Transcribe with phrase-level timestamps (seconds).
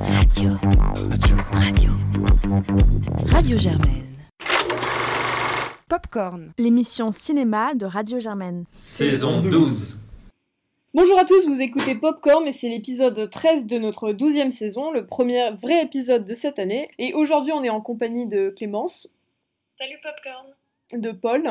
[0.00, 0.50] Radio.
[1.10, 1.36] Radio.
[1.52, 1.90] Radio.
[3.26, 4.16] Radio Germaine.
[5.88, 8.64] Popcorn, l'émission cinéma de Radio Germaine.
[8.70, 9.98] Saison 12.
[10.94, 15.04] Bonjour à tous, vous écoutez Popcorn et c'est l'épisode 13 de notre 12e saison, le
[15.04, 16.88] premier vrai épisode de cette année.
[16.98, 19.10] Et aujourd'hui, on est en compagnie de Clémence.
[19.80, 20.46] Salut Popcorn.
[20.92, 21.42] De Paul.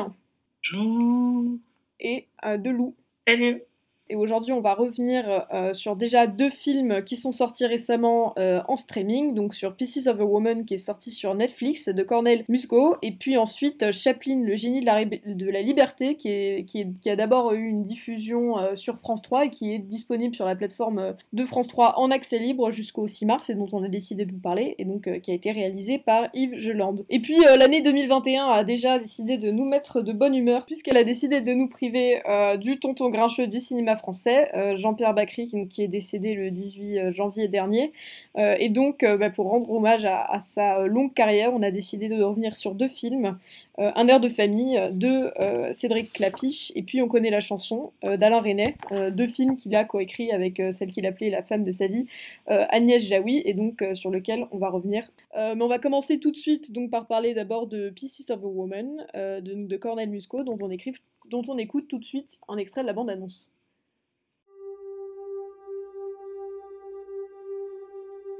[0.72, 1.58] Bonjour.
[2.00, 2.94] Et euh, de Lou.
[3.26, 3.62] Salut.
[4.10, 8.60] Et aujourd'hui, on va revenir euh, sur déjà deux films qui sont sortis récemment euh,
[8.66, 9.34] en streaming.
[9.34, 12.96] Donc sur Pieces of a Woman qui est sorti sur Netflix de Cornel Musco.
[13.02, 17.84] Et puis ensuite euh, Chaplin, le génie de la, liberté, qui, a d'abord eu une
[17.84, 22.10] diffusion sur France 3 et qui est disponible sur la plateforme de France 3 en
[22.10, 24.74] accès libre jusqu'au 6 mars et dont on a décidé de vous parler.
[24.78, 26.96] Et donc qui a été réalisé par Yves Geland.
[27.10, 31.04] Et puis l'année 2021 a déjà décidé de nous mettre de bonne humeur puisqu'elle a
[31.04, 32.22] décidé de nous priver
[32.58, 37.12] du tonton grincheux du cinéma français, euh, Jean-Pierre Bacry, qui, est décédé le 18 euh,
[37.12, 37.92] janvier dernier.
[38.36, 42.22] Euh, et donc, bah, pour rendre hommage à, sa longue carrière, on a décidé de
[42.22, 43.36] revenir sur deux films.
[43.78, 45.32] un air de famille de
[45.72, 48.74] Cédric Clapiche, et puis on connaît la chanson d'Alain Resnais,
[49.12, 52.06] deux films qu'il a coécrit avec celle qu'il appelait la femme de sa vie,
[52.46, 55.08] Agnès Jaoui, et donc sur lequel on va revenir.
[55.36, 58.46] mais on va commencer tout de suite donc par parler d'abord de Pieces of a
[58.46, 60.94] Woman de, Cornel Musco, dont on, écrit,
[61.30, 63.50] dont on écoute tout de suite un extrait de la bande-annonce.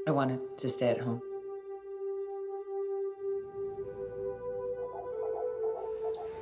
[0.09, 1.21] I wanted to stay at home.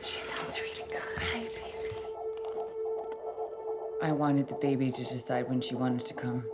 [0.01, 1.01] She sounds really good.
[1.17, 1.51] Hi, baby.
[4.01, 6.45] I wanted the baby to decide when she wanted to come.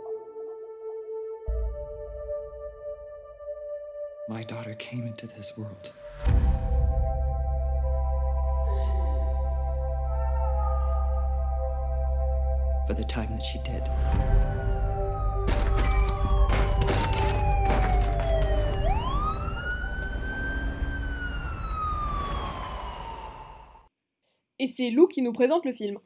[4.28, 5.92] My daughter came into this world.
[12.88, 13.88] For the time that she did.
[24.64, 25.98] Et c'est Lou qui nous présente le film.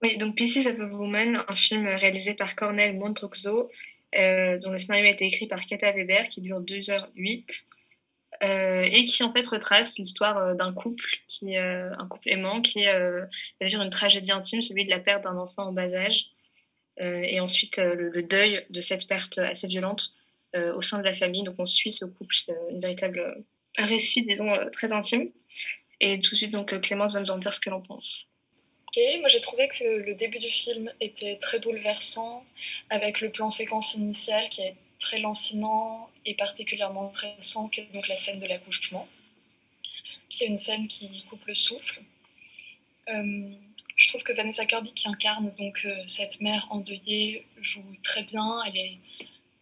[0.00, 3.70] Oui, donc Pieces of a Woman, un film réalisé par Cornel Montroxo,
[4.18, 7.66] euh, dont le scénario a été écrit par Kata Weber, qui dure 2h08,
[8.42, 12.84] euh, et qui en fait retrace l'histoire euh, d'un couple, qui, un couple aimant, qui
[12.84, 13.28] est
[13.60, 16.30] dire une tragédie intime, celui de la perte d'un enfant en bas âge,
[16.96, 20.14] et ensuite le, deuil de cette perte assez violente
[20.54, 21.42] au sein de la famille.
[21.42, 22.34] Donc on suit ce couple,
[22.70, 23.44] une véritable
[23.76, 25.30] un récit, disons, très intime.
[26.00, 28.26] Et tout de suite, donc Clémence va nous en dire ce qu'elle en pense.
[28.88, 32.44] Ok, moi j'ai trouvé que le début du film était très bouleversant,
[32.88, 37.12] avec le plan séquence initial qui est très lancinant et particulièrement
[37.70, 39.08] qui est donc la scène de l'accouchement,
[40.28, 42.02] qui est une scène qui coupe le souffle.
[43.08, 43.50] Euh,
[43.96, 48.62] je trouve que Vanessa Kirby, qui incarne donc euh, cette mère endeuillée, joue très bien.
[48.66, 48.98] Elle est,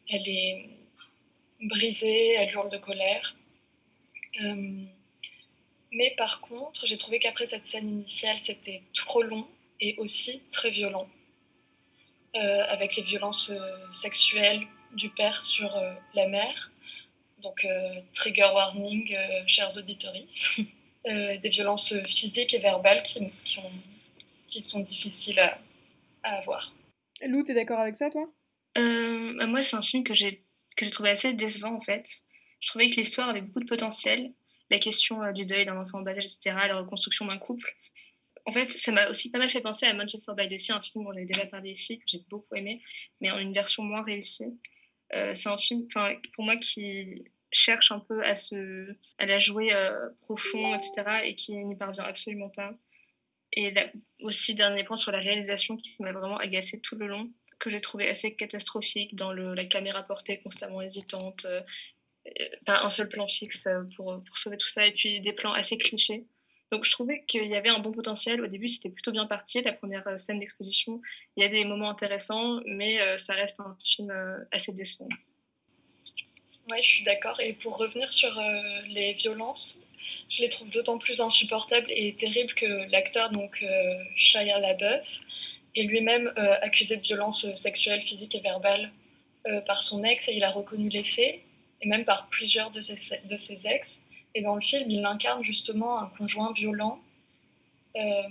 [0.08, 0.68] elle est
[1.62, 3.36] brisée, elle hurle de colère.
[4.42, 4.84] Euh,
[5.92, 9.46] mais par contre, j'ai trouvé qu'après cette scène initiale, c'était trop long
[9.80, 11.08] et aussi très violent,
[12.36, 14.62] euh, avec les violences euh, sexuelles
[14.92, 16.70] du père sur euh, la mère.
[17.42, 17.64] Donc,
[18.14, 19.16] trigger warning,
[19.46, 20.12] chers auditeurs.
[21.04, 23.20] des violences physiques et verbales qui,
[24.48, 25.56] qui, sont difficiles à,
[26.24, 26.74] avoir.
[27.22, 28.28] Lou, t'es d'accord avec ça, toi?
[28.74, 30.42] Bah, Moi, c'est un film que j'ai
[30.90, 32.08] trouvé assez décevant, en fait.
[32.58, 34.32] Je trouvais que l'histoire avait beaucoup de potentiel,
[34.70, 37.74] la question euh, du deuil d'un enfant en bas âge, etc., la reconstruction d'un couple.
[38.46, 40.80] En fait, ça m'a aussi pas mal fait penser à Manchester by the Sea, un
[40.80, 42.82] film dont j'avais déjà parlé ici, que j'ai beaucoup aimé,
[43.20, 44.58] mais en une version moins réussie.
[45.14, 45.86] Euh, c'est un film,
[46.34, 51.34] pour moi, qui cherche un peu à, se, à la jouer euh, profond, etc., et
[51.34, 52.74] qui n'y parvient absolument pas.
[53.52, 53.72] Et
[54.20, 57.80] aussi, dernier point sur la réalisation qui m'a vraiment agacé tout le long, que j'ai
[57.80, 61.46] trouvé assez catastrophique dans le, la caméra portée constamment hésitante,
[62.66, 65.78] pas un seul plan fixe euh, pour, sauver tout ça, et puis des plans assez
[65.78, 66.24] clichés.
[66.70, 68.42] Donc je trouvais qu'il y avait un bon potentiel.
[68.42, 69.62] Au début, c'était plutôt bien parti.
[69.62, 71.00] La première euh, scène d'exposition,
[71.36, 74.12] il y a des moments intéressants, mais euh, ça reste un film
[74.52, 75.08] assez décevant.
[76.70, 77.40] Oui, je suis d'accord.
[77.40, 78.38] Et pour revenir sur
[78.88, 79.82] les violences,
[80.28, 83.64] je les trouve d'autant plus insupportables et terribles que l'acteur, donc
[84.16, 85.06] Shia LaBeouf,
[85.74, 88.92] est lui-même accusé de violences sexuelles, physiques et verbales
[89.64, 91.40] par son ex et il a reconnu les faits
[91.80, 94.02] et même par plusieurs de ses, de ses ex.
[94.34, 97.00] Et dans le film, il incarne justement un conjoint violent.
[97.96, 98.28] Euh,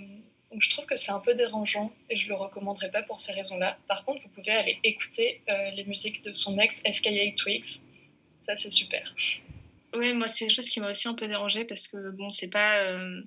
[0.51, 3.33] donc je trouve que c'est un peu dérangeant et je le recommanderais pas pour ces
[3.33, 3.77] raisons-là.
[3.87, 7.81] Par contre, vous pouvez aller écouter euh, les musiques de son ex FKA Twigs.
[8.45, 9.13] Ça, c'est super.
[9.93, 12.47] Oui, moi, c'est quelque chose qui m'a aussi un peu dérangé parce que, bon, c'est
[12.47, 12.83] pas.
[12.83, 13.21] Euh,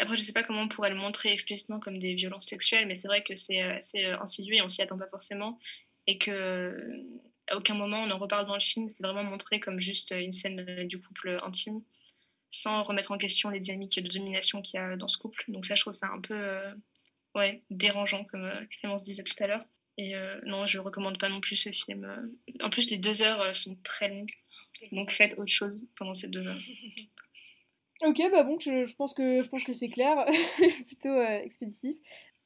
[0.00, 2.94] après, je sais pas comment on pourrait le montrer explicitement comme des violences sexuelles, mais
[2.94, 5.58] c'est vrai que c'est assez insidieux et on s'y attend pas forcément.
[6.06, 7.04] Et que
[7.56, 8.88] aucun moment on en reparle dans le film.
[8.88, 11.82] C'est vraiment montré comme juste une scène du couple intime,
[12.50, 15.44] sans remettre en question les dynamiques de domination qu'il y a dans ce couple.
[15.48, 16.60] Donc ça, je trouve ça un peu
[17.34, 19.64] ouais, dérangeant, comme Clémence disait tout à l'heure.
[19.96, 20.14] Et
[20.44, 22.30] non, je recommande pas non plus ce film.
[22.60, 24.32] En plus, les deux heures sont très longues.
[24.92, 26.60] Donc faites autre chose pendant ces deux heures.
[28.02, 30.24] Ok, bah bon, je, pense que, que c'est clair,
[30.86, 31.96] plutôt euh, expéditif.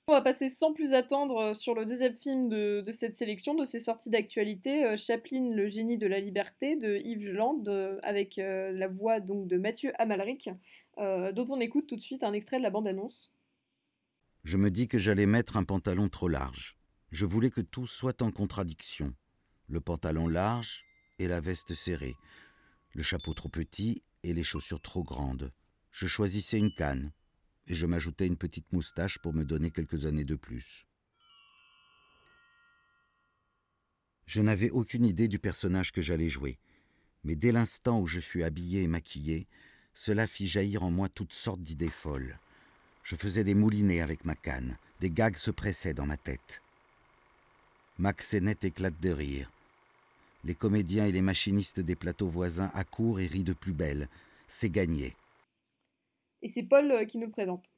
[0.08, 3.64] On va passer sans plus attendre euh, sur le deuxième film de, cette sélection, de
[3.64, 7.64] ces sorties d'actualité, euh, Chaplin, le génie de la liberté, de Yves Land,
[8.02, 10.50] avec la voix donc de Mathieu Amalric,
[10.98, 13.30] dont on écoute tout de suite un extrait de la bande-annonce.
[14.44, 16.76] Je me dis que j'allais mettre un pantalon trop large.
[17.12, 19.14] Je voulais que tout soit en contradiction.
[19.68, 20.84] Le pantalon large
[21.18, 22.16] et la veste serrée.
[22.94, 25.52] Le chapeau trop petit et les chaussures trop grandes.
[25.92, 27.12] Je choisissais une canne,
[27.68, 30.86] et je m'ajoutais une petite moustache pour me donner quelques années de plus.
[34.26, 36.58] Je n'avais aucune idée du personnage que j'allais jouer,
[37.24, 39.46] mais dès l'instant où je fus habillé et maquillé,
[39.94, 42.38] cela fit jaillir en moi toutes sortes d'idées folles.
[43.04, 46.62] Je faisais des moulinets avec ma canne, des gags se pressaient dans ma tête.
[47.98, 49.50] Max éclate de rire.
[50.44, 54.08] Les comédiens et les machinistes des plateaux voisins accourent et rient de plus belle.
[54.48, 55.14] C'est gagné.
[56.42, 57.70] Et c'est Paul euh, qui nous le présente.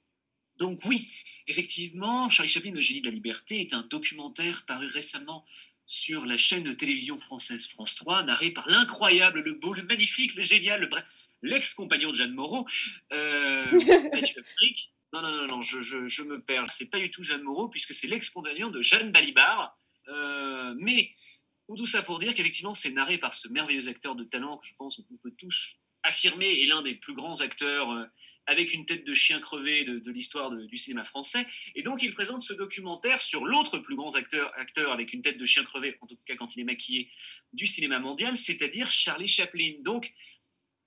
[0.56, 1.12] Donc oui,
[1.48, 5.44] effectivement, Charlie Chaplin, le génie de la liberté, est un documentaire paru récemment
[5.86, 10.34] sur la chaîne de télévision française France 3, narré par l'incroyable, le beau, le magnifique,
[10.34, 10.88] le génial,
[11.42, 12.66] l'ex-compagnon de Jeanne Moreau,
[13.12, 13.64] euh,
[14.12, 14.42] Mathieu
[15.12, 16.72] Non, non, non, non, je, je, je me perds.
[16.72, 19.78] C'est pas du tout Jeanne Moreau, puisque c'est l'ex-compagnon de Jeanne Balibar.
[20.08, 21.10] Euh, mais
[21.68, 24.74] tout ça pour dire qu'effectivement, c'est narré par ce merveilleux acteur de talent que je
[24.74, 28.04] pense qu'on peut tous affirmer est l'un des plus grands acteurs euh,
[28.46, 31.46] avec une tête de chien crevé de, l'histoire du cinéma français.
[31.74, 34.52] Et donc, il présente ce documentaire sur l'autre plus grand acteur,
[34.92, 37.10] avec une tête de chien crevé, en tout cas quand il est maquillé,
[37.52, 39.74] du cinéma mondial, c'est-à-dire Charlie Chaplin.
[39.80, 40.12] Donc,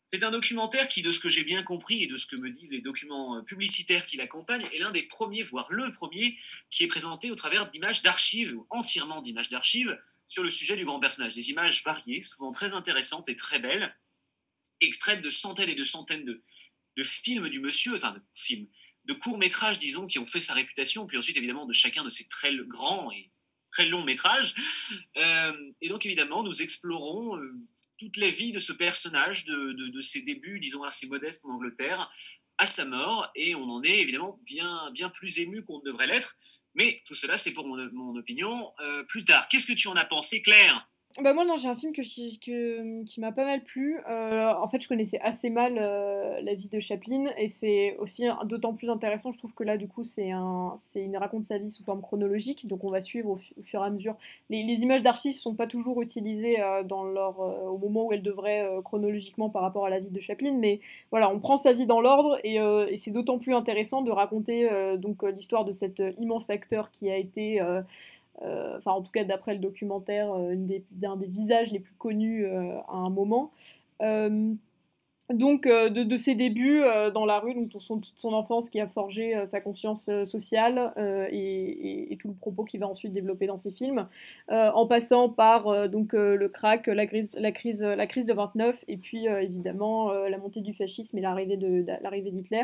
[0.07, 2.49] c'est un documentaire qui, de ce que j'ai bien compris et de ce que me
[2.49, 6.37] disent les documents euh, publicitaires qui l'accompagnent, est l'un des premiers, voire le premier,
[6.69, 10.85] qui est présenté au travers d'images d'archives, ou entièrement d'images d'archives, sur le sujet du
[10.85, 11.35] grand personnage.
[11.35, 13.93] Des images variées, souvent très intéressantes et très belles,
[14.79, 16.41] extraites de centaines et de centaines de,
[17.03, 18.67] films du monsieur, enfin de films,
[19.05, 22.27] de courts-métrages, disons, qui ont fait sa réputation, puis ensuite évidemment de chacun de ses
[22.27, 23.31] très grands et
[23.71, 24.53] très longs métrages.
[25.17, 27.53] Euh, et donc évidemment, nous explorons euh,
[27.97, 32.11] toute la vie de ce personnage, de, de, ses débuts, disons, assez modestes en Angleterre,
[32.57, 36.07] à sa mort, et on en est évidemment bien, bien plus ému qu'on ne devrait
[36.07, 36.37] l'être.
[36.75, 38.71] Mais tout cela, c'est pour mon, opinion.
[38.79, 40.87] Euh, plus tard, qu'est-ce que tu en as pensé, Claire?
[41.23, 43.99] Bah moi non, j'ai un film que, que qui m'a pas mal plu.
[44.07, 48.25] Euh, en fait, je connaissais assez mal euh, la vie de Chaplin et c'est aussi
[48.45, 51.57] d'autant plus intéressant, je trouve que là, du coup, c'est un, c'est une raconte sa
[51.57, 54.15] vie sous forme chronologique, donc on va suivre au, fur et à mesure.
[54.49, 58.67] Les, images d'archives sont pas toujours utilisées euh, dans leur, au moment où elles devraient
[58.83, 62.01] chronologiquement par rapport à la vie de Chaplin, mais voilà, on prend sa vie dans
[62.01, 62.57] l'ordre et,
[62.97, 67.61] c'est d'autant plus intéressant de raconter donc l'histoire de cet immense acteur qui a été
[67.61, 67.81] euh,
[68.41, 70.55] enfin en tout cas d'après le documentaire, euh,
[70.91, 73.51] d'un des, visages les plus connus euh, à un moment
[75.33, 76.81] donc de, ses débuts
[77.13, 80.93] dans la rue, donc son, toute son enfance qui a forgé sa conscience sociale
[81.31, 84.07] et, tout le propos qu'il va ensuite développer dans ses films,
[84.49, 88.97] en passant par donc le crack, la crise, la crise, la crise de 29 et
[88.97, 92.63] puis évidemment la montée du fascisme et l'arrivée d'Hitler.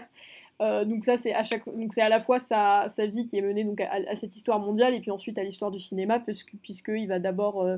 [0.62, 3.42] Euh, donc ça c'est à chaque donc c'est à la fois sa, vie qui est
[3.42, 7.08] menée donc à, cette histoire mondiale et puis ensuite à l'histoire du cinéma puisque puisqu'il
[7.08, 7.78] va d'abord euh,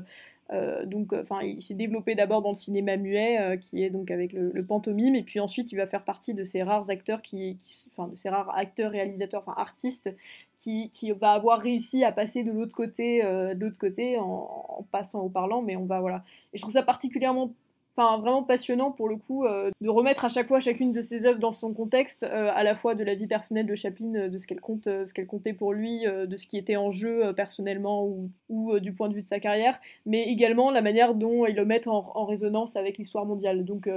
[0.84, 4.64] donc enfin il s'est développé d'abord dans le cinéma muet qui est donc avec le,
[4.64, 7.56] pantomime et puis ensuite il va faire partie de ces rares acteurs qui,
[7.92, 10.14] enfin de ces rares acteurs réalisateurs enfin artistes
[10.60, 14.86] qui, qui, va avoir réussi à passer de l'autre côté de l'autre côté en, en,
[14.92, 16.22] passant au parlant mais on va voilà.
[16.52, 17.50] Et je trouve ça particulièrement
[17.96, 21.26] enfin vraiment passionnant pour le coup euh, de remettre à chaque fois chacune de ses
[21.26, 24.28] œuvres dans son contexte euh, à la fois de la vie personnelle de Chaplin euh,
[24.28, 27.32] de ce qu'elle compte ce qu'elle comptait pour lui de ce qui était en jeu
[27.34, 28.06] personnellement
[28.48, 31.64] ou, du point de vue de sa carrière mais également la manière dont il le
[31.64, 33.64] met en, résonance avec l'histoire mondiale.
[33.64, 33.88] Donc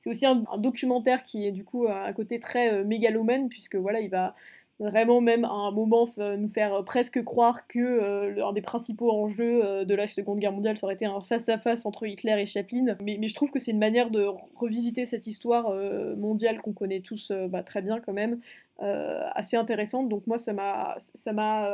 [0.00, 4.00] c'est aussi un, un, documentaire qui est du coup un côté très mégalomène puisque voilà
[4.00, 4.34] il va
[4.80, 9.64] vraiment même à un moment nous faire presque croire que euh, l'un des principaux enjeux
[9.64, 12.96] euh, de la Seconde Guerre mondiale ça aurait été un face-à-face entre Hitler et Chaplin.
[13.02, 16.72] Mais, mais, je trouve que c'est une manière de revisiter cette histoire euh, mondiale qu'on
[16.72, 18.40] connaît tous bah, très bien quand même,
[18.80, 20.08] assez intéressante.
[20.08, 20.96] Donc moi, ça m'a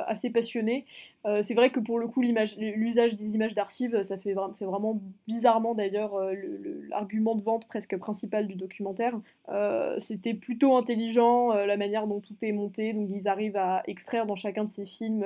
[0.06, 0.84] assez passionné.
[1.40, 5.74] c'est vrai que pour le coup, l'usage des images d'archives, ça fait c'est vraiment bizarrement
[5.74, 6.18] d'ailleurs
[6.88, 9.18] l'argument de vente presque principal du documentaire.
[9.98, 12.92] C'était plutôt intelligent la manière dont tout est monté.
[12.92, 15.24] Donc ils arrivent à extraire dans chacun de ces films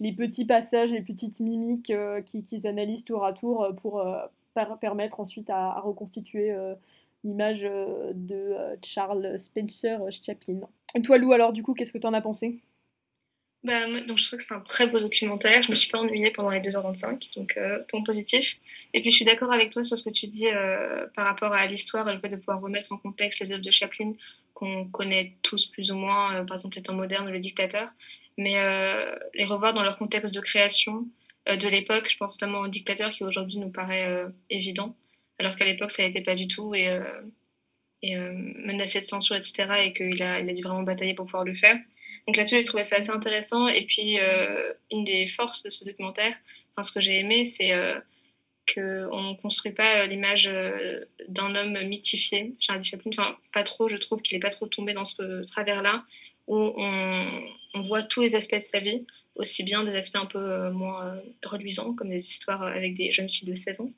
[0.00, 1.92] les petits passages, les petites mimiques
[2.26, 4.02] qu'ils analysent tour à tour pour
[4.80, 6.74] permettre ensuite à, reconstituer euh,
[7.24, 10.60] l'image euh, de euh, Charles Spencer Chaplin.
[10.94, 12.60] Et toi Lou, alors du coup, qu'est-ce que tu en as pensé?
[13.64, 15.62] Bah, donc je trouve que c'est un très beau documentaire.
[15.62, 17.56] Je me suis pas ennuyée pendant les 2h25, donc
[17.88, 18.56] point positif.
[18.92, 20.48] Et puis je suis d'accord avec toi sur ce que tu dis
[21.14, 23.70] par rapport à l'histoire et le fait de pouvoir remettre en contexte les œuvres de
[23.70, 24.14] Chaplin
[24.54, 27.88] qu'on connaît tous plus ou moins, par exemple les temps modernes, le dictateur,
[28.36, 28.56] mais
[29.34, 31.06] les revoir dans leur contexte de création,
[31.48, 32.08] euh, de l'époque.
[32.08, 34.96] Je pense notamment au dictateur qui aujourd'hui nous paraît euh, évident,
[35.38, 36.88] alors qu'à l'époque ça n'était pas du tout et,
[38.04, 38.16] euh, et
[38.66, 39.66] menacé de censure, etc.
[39.84, 41.76] Et qu'il a, il a dû vraiment batailler pour pouvoir le faire.
[42.26, 43.68] Donc là-dessus, j'ai trouvé ça assez intéressant.
[43.68, 44.18] Et puis,
[44.92, 46.36] une des forces de ce documentaire,
[46.70, 47.72] enfin, ce que j'ai aimé, c'est
[48.72, 50.48] qu'on ne construit pas l'image
[51.26, 53.10] d'un homme mythifié, Charlie Chaplin.
[53.12, 56.04] Enfin, pas trop, je trouve qu'il n'est pas trop tombé dans ce travers-là,
[56.46, 57.42] où on,
[57.74, 59.04] on, voit tous les aspects de sa vie
[59.36, 63.12] aussi bien des aspects un peu euh, moins euh, reluisants, comme des histoires avec des
[63.12, 63.90] jeunes filles de 16 ans.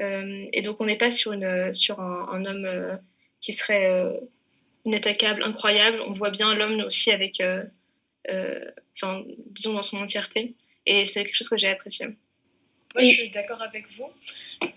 [0.00, 2.98] Euh, et donc, on n'est pas sur, une, sur un, homme
[3.44, 4.20] qui serait
[4.84, 6.00] inattaquable, incroyable.
[6.06, 7.42] On voit bien l'homme aussi avec,
[8.30, 10.54] enfin, disons, dans son entièreté.
[10.86, 12.06] Et c'est quelque chose que j'ai apprécié.
[12.94, 14.10] Moi, je suis d'accord avec vous.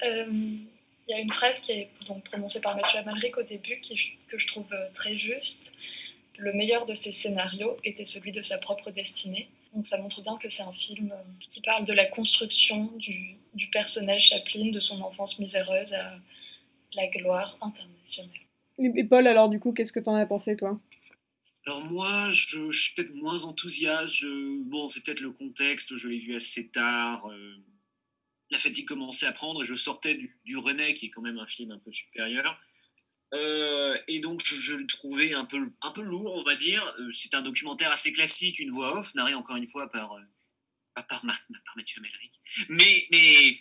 [0.02, 0.68] Il
[1.08, 3.98] y a une phrase qui est donc prononcée par Mathieu Amalric au début qui,
[4.28, 5.74] que je trouve très juste.
[6.38, 9.50] Le meilleur de ses scénarios était celui de sa propre destinée.
[9.74, 13.38] Donc ça montre bien que c'est un film euh, qui parle de la construction du,
[13.72, 16.16] personnage Chaplin, de son enfance miséreuse à
[16.96, 18.47] la gloire internationale.
[18.80, 20.80] Et Paul, alors du coup, qu'est-ce que tu en as pensé, toi?
[21.66, 24.24] Alors moi, je, suis peut-être moins enthousiaste.
[24.66, 25.98] bon, c'est peut-être le contexte.
[25.98, 27.30] Je l'ai vu assez tard.
[27.30, 27.56] Euh,
[28.52, 29.64] la fatigue commençait à prendre.
[29.64, 32.58] Je sortais du, du René, qui est quand même un film un peu supérieur.
[33.34, 36.86] Euh, et donc, je, le trouvais un peu, un peu lourd, on va dire.
[37.00, 40.22] Euh, c'est un documentaire assez classique, une voix off, narré encore une fois par, euh,
[40.96, 43.58] par, par Mathieu Amelric, mais, mais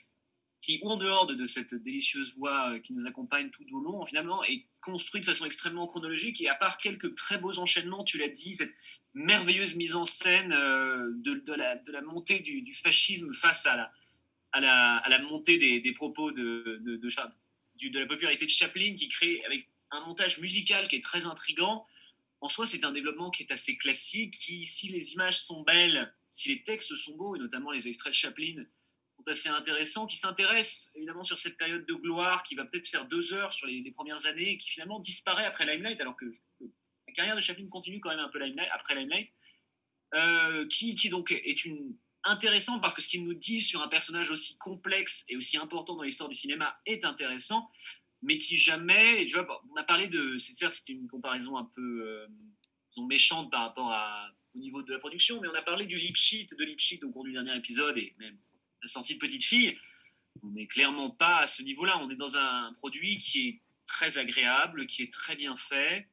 [0.67, 4.67] qui, en dehors de, cette délicieuse voix qui nous accompagne tout au long, finalement, est
[4.81, 6.41] construit de façon extrêmement chronologique.
[6.41, 8.75] Et à part quelques très beaux enchaînements, tu l'as dit, cette
[9.15, 11.53] merveilleuse mise en scène de, de,
[11.93, 13.93] la, montée du, fascisme face à
[14.61, 20.39] la, montée des, propos de, de, la popularité de Chaplin qui crée avec un montage
[20.41, 21.87] musical qui est très intrigant.
[22.41, 26.13] En soi, c'est un développement qui est assez classique, qui, si les images sont belles,
[26.29, 28.67] si les textes sont beaux, et notamment les extraits de Chaplin
[29.29, 33.33] assez intéressants, qui s'intéressent évidemment sur cette période de gloire qui va peut-être faire deux
[33.33, 36.27] heures sur les, premières années et qui finalement disparaît après Limelight, alors que
[36.61, 39.33] la carrière de Chaplin continue quand même un peu Limelight, après Limelight,
[40.15, 44.31] euh, qui, donc est une intéressant parce que ce qu'il nous dit sur un personnage
[44.31, 47.71] aussi complexe et aussi important dans l'histoire du cinéma est intéressant,
[48.23, 51.71] mais qui jamais, tu vois, on a parlé de, c'est certes c'était une comparaison un
[51.75, 52.27] peu euh,
[53.07, 53.95] méchante par rapport
[54.55, 57.05] au niveau de la production, mais on a parlé du lip sheet, de lip sheet
[57.05, 58.39] au cours du dernier épisode et même
[58.83, 59.77] la sortie de Petite Fille.
[60.43, 61.99] On n'est clairement pas à ce niveau-là.
[61.99, 66.09] On est dans un produit qui est très agréable, qui est très bien fait,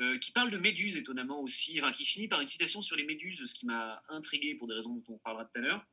[0.00, 3.04] euh, qui parle de méduses étonnamment aussi, enfin, qui finit par une citation sur les
[3.04, 5.86] méduses, ce qui m'a intrigué pour des raisons dont on parlera tout à l'heure,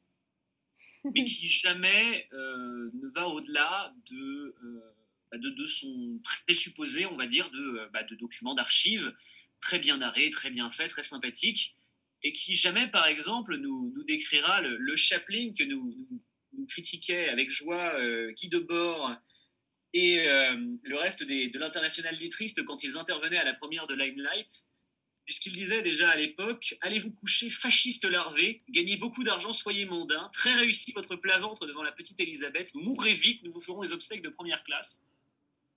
[1.04, 7.28] mais qui jamais euh, ne va au-delà de, euh, de, de, son présupposé, on va
[7.28, 9.14] dire, de, bah, de documents d'archives
[9.60, 11.78] très bien narrés, très bien faits, très sympathiques,
[12.24, 15.96] et qui jamais, par exemple, nous, décrira le, le, Chaplin que nous,
[16.54, 17.96] nous, critiquait avec joie
[18.34, 19.16] Guy Debord
[19.94, 24.68] et euh, le reste de l'international lettriste quand ils intervenaient à la première de Limelight,
[25.26, 30.30] puisqu'ils disaient déjà à l'époque Allez vous coucher, fasciste larvé, gagnez beaucoup d'argent, soyez mondain,
[30.32, 34.22] très réussi votre plat-ventre devant la petite Elisabeth, mourrez vite, nous vous ferons des obsèques
[34.22, 35.04] de première classe.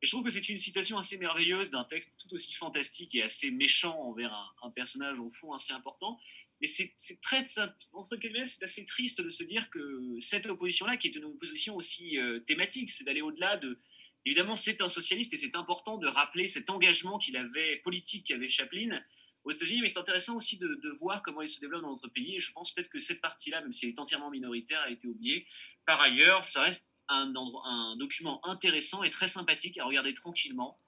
[0.02, 3.22] Et je trouve que c'est une citation assez merveilleuse d'un texte tout aussi fantastique et
[3.22, 6.18] assez méchant envers un, personnage au fond assez important.
[6.60, 7.44] Mais c'est très,
[7.92, 11.76] entre guillemets, c'est assez triste de se dire que cette opposition-là, qui est une opposition
[11.76, 13.80] aussi euh, thématique, c'est d'aller au-delà de,
[14.24, 18.48] Évidemment, c'est un socialiste et c'est important de rappeler cet engagement qu'il avait politique qu'avait
[18.48, 19.02] Chaplin
[19.44, 22.36] aux États-Unis, mais c'est intéressant aussi de, voir comment il se développe dans notre pays.
[22.36, 25.08] Et je pense peut-être que cette partie-là, même si elle est entièrement minoritaire, a été
[25.08, 25.46] oubliée.
[25.84, 27.32] Par ailleurs, ça reste un,
[27.64, 30.78] un document intéressant et très sympathique à regarder tranquillement,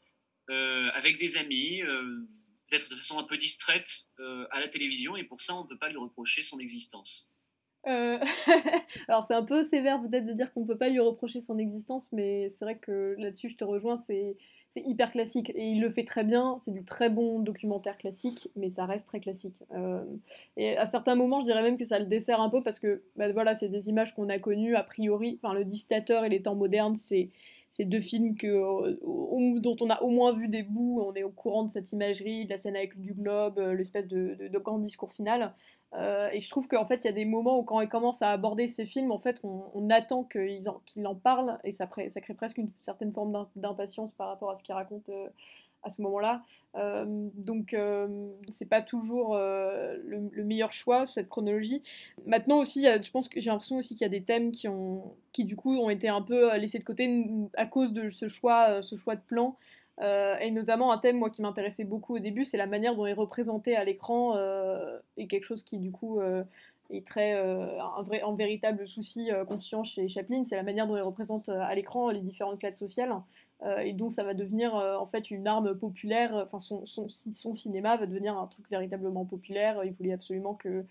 [0.51, 2.27] euh, avec des amis, euh,
[2.69, 5.17] peut-être de façon un peu distraite euh, à la télévision.
[5.17, 7.31] Et pour ça, on ne peut pas lui reprocher son existence.
[9.09, 11.59] Alors c'est un peu sévère peut-être de dire qu'on ne peut pas lui reprocher son
[11.59, 14.39] existence, mais c'est vrai que là-dessus je te rejoins, c'est
[14.83, 18.71] hyper classique et il le fait très bien, c'est du très bon documentaire classique, mais
[18.71, 19.57] ça reste très classique.
[19.73, 20.05] Euh,
[20.57, 23.03] et à certains moments je dirais même que ça le dessert un peu parce que
[23.17, 26.43] bah, voilà, c'est des images qu'on a connues a priori, enfin le dictateur et les
[26.43, 27.31] temps modernes c'est
[27.75, 29.01] c'est deux films que,
[29.59, 32.45] dont on a au moins vu des bouts, on est au courant de cette imagerie,
[32.45, 35.53] de la scène avec du globe, l'espèce de, grand discours final.
[35.95, 38.23] Euh, et je trouve qu'en fait, il y a des moments où quand il commence
[38.23, 42.11] à aborder ces films, en fait, on, attend qu'il en, en, parle et ça, crée
[42.37, 45.29] presque une certaine forme d'impatience par rapport à ce qu'il raconte euh,
[45.85, 46.43] à ce moment-là.
[46.77, 47.77] Euh, donc,
[48.49, 51.83] c'est pas toujours le, meilleur choix, cette chronologie.
[52.27, 55.15] Maintenant aussi, je pense que j'ai l'impression aussi qu'il y a des thèmes qui, ont,
[55.33, 58.83] qui, du coup, ont été un peu laissés de côté à cause de ce choix,
[58.83, 59.57] ce choix de plan.
[60.01, 63.07] Euh, et notamment un thème moi qui m'intéressait beaucoup au début, c'est la manière dont
[63.07, 66.43] est représenté à l'écran euh, et quelque chose qui du coup euh,
[66.91, 71.03] est très un, vrai, un véritable souci conscient chez Chaplin, c'est la manière dont il
[71.03, 73.15] représente à l'écran les différentes classes sociales
[73.83, 76.35] et dont ça va devenir en fait une arme populaire.
[76.35, 79.83] Enfin son, cinéma va devenir un truc véritablement populaire.
[79.85, 80.85] Il voulait absolument que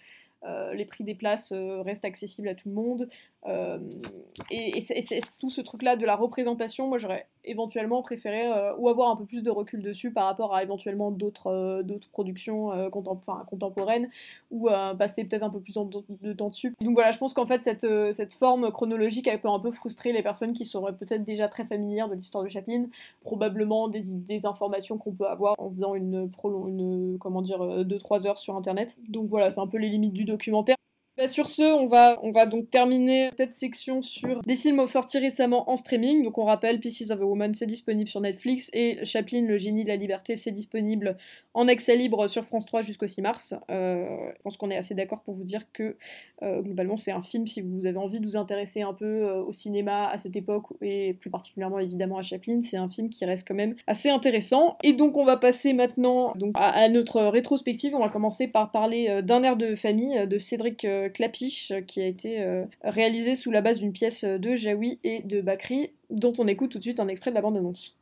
[0.74, 3.10] les prix des places restent accessibles à tout le monde.
[3.45, 9.09] Et, et tout ce truc-là de la représentation, moi j'aurais éventuellement préférer euh, ou avoir
[9.09, 14.09] un peu plus de recul dessus par rapport à éventuellement d'autres euh, productions euh, contemporaines
[14.51, 16.75] ou passer peut-être un peu plus de temps dessus.
[16.81, 20.23] Donc voilà, je pense qu'en fait cette, forme chronologique elle peut un peu frustrer les
[20.23, 22.85] personnes qui seraient peut-être déjà très familières de l'histoire de Chaplin,
[23.23, 26.29] probablement des, des informations qu'on peut avoir en faisant une,
[26.67, 28.97] une comment dire 2-3 heures sur internet.
[29.09, 30.77] Donc voilà, c'est un peu les limites du documentaire.
[31.15, 35.20] Bah, sur ce, on va, on va donc terminer cette section sur des films sortis
[35.20, 36.24] récemment en streaming.
[36.24, 39.84] Donc on rappelle, Pieces of a Woman, c'est disponible sur Netflix et Chaplin, le génie
[39.84, 41.17] de la liberté, c'est disponible
[41.53, 43.53] en accès libre sur France 3 jusqu'au 6 mars.
[43.70, 45.98] Euh, je pense qu'on est assez d'accord pour vous dire que
[46.41, 49.43] euh, globalement c'est un film, si vous avez envie de vous intéresser un peu euh,
[49.43, 53.24] au cinéma à cette époque et plus particulièrement évidemment à Chaplin, c'est un film qui
[53.25, 54.77] reste quand même assez intéressant.
[54.84, 57.93] Et donc on va passer maintenant à notre rétrospective.
[57.93, 62.63] On va commencer par parler d'un air de famille de Cédric Clapiche qui a été
[62.83, 66.77] réalisé sous la base d'une pièce de Jaoui et de Bakri dont on écoute tout
[66.77, 67.95] de suite un extrait de la bande-annonce.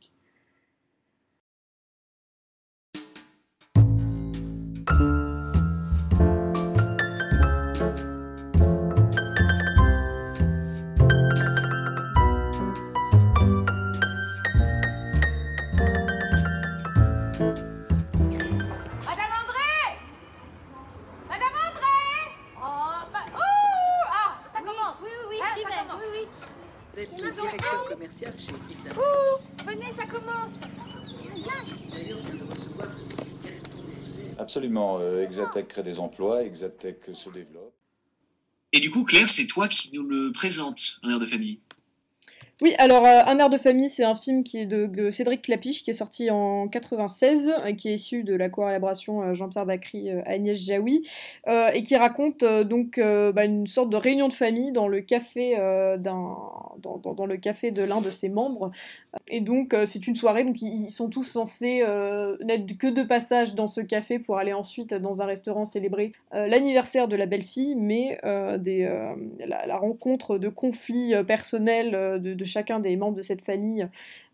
[34.38, 34.98] Absolument.
[35.00, 37.72] Euh, Exatec crée des emplois, Exatec se développe.
[38.72, 41.60] Et du coup, Claire, c'est toi qui nous le présente, un air de famille.
[42.62, 45.82] Oui, alors euh, Un air de famille, c'est un film qui est de, Cédric Clapiche,
[45.82, 50.10] qui est sorti en 96, et qui est issu de la collaboration euh, Jean-Pierre Bacry
[50.26, 51.02] Agnès Jaoui,
[51.48, 55.56] et qui raconte donc bah, une sorte de réunion de famille dans le café
[55.98, 56.36] d'un
[56.82, 58.70] dans, le café de l'un de ses membres.
[59.28, 61.84] Et donc c'est une soirée, donc ils sont tous censés
[62.44, 67.08] n'être que de passage dans ce café pour aller ensuite dans un restaurant célébrer l'anniversaire
[67.08, 73.22] de la belle-fille, mais la, rencontre de conflits personnels de, de, chacun des membres de
[73.22, 73.88] cette famille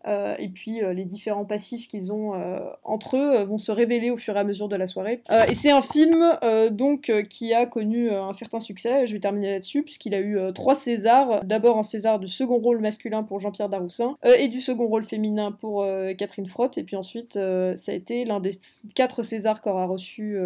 [0.07, 4.11] euh, et puis euh, les différents passifs qu'ils ont euh, entre eux vont se révéler
[4.11, 5.21] au fur et à mesure de la soirée.
[5.47, 6.37] et c'est un film
[6.71, 9.07] donc qui a connu un certain succès.
[9.07, 11.43] Je vais terminer là-dessus puisqu'il a eu trois Césars.
[11.43, 15.51] D'abord un César de second rôle masculin pour Jean-Pierre Daroussin et du second rôle féminin
[15.51, 15.85] pour
[16.17, 16.77] Catherine Frotte.
[16.77, 18.51] Et puis ensuite ça a été l'un des
[18.95, 20.37] quatre Césars qu'aura reçu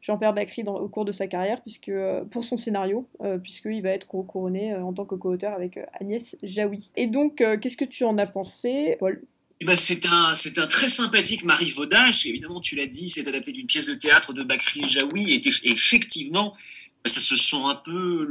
[0.00, 1.92] Jean-Pierre Bacry au cours de sa carrière puisque
[2.30, 3.06] pour son scénario
[3.42, 6.90] puisqu'il va être couronné en tant que co-auteur avec Agnès Jaoui.
[6.96, 8.93] Et donc qu'est-ce que tu en as pensé
[9.60, 12.26] eh ben, c'est un, c'est un très sympathique Marie Vaudage.
[12.26, 15.32] Évidemment, tu l'as dit, c'est adapté d'une pièce de théâtre de Bakri Jaoui.
[15.32, 16.56] Et, effectivement,
[17.04, 18.28] ben, ça se sent un peu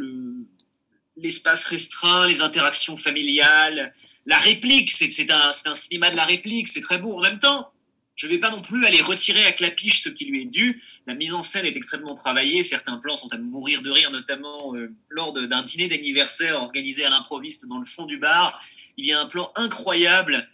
[1.16, 3.94] l'espace restreint, les interactions familiales,
[4.26, 4.92] la réplique.
[4.92, 6.68] C'est, c'est, un, c'est un cinéma de la réplique.
[6.68, 7.18] C'est très beau.
[7.18, 7.72] En même temps,
[8.16, 10.84] je ne vais pas non plus aller retirer à Clapiche ce qui lui est dû.
[11.08, 12.64] La mise en scène est extrêmement travaillée.
[12.64, 17.10] Certains plans sont à mourir de rire, notamment euh, lors d'un dîner d'anniversaire organisé à
[17.10, 18.62] l'improviste dans le fond du bar
[18.98, 20.48] il y a un plan incroyable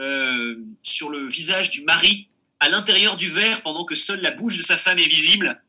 [0.00, 2.28] euh, sur le visage du mari
[2.60, 5.62] à l'intérieur du verre pendant que seule la bouche de sa femme est visible,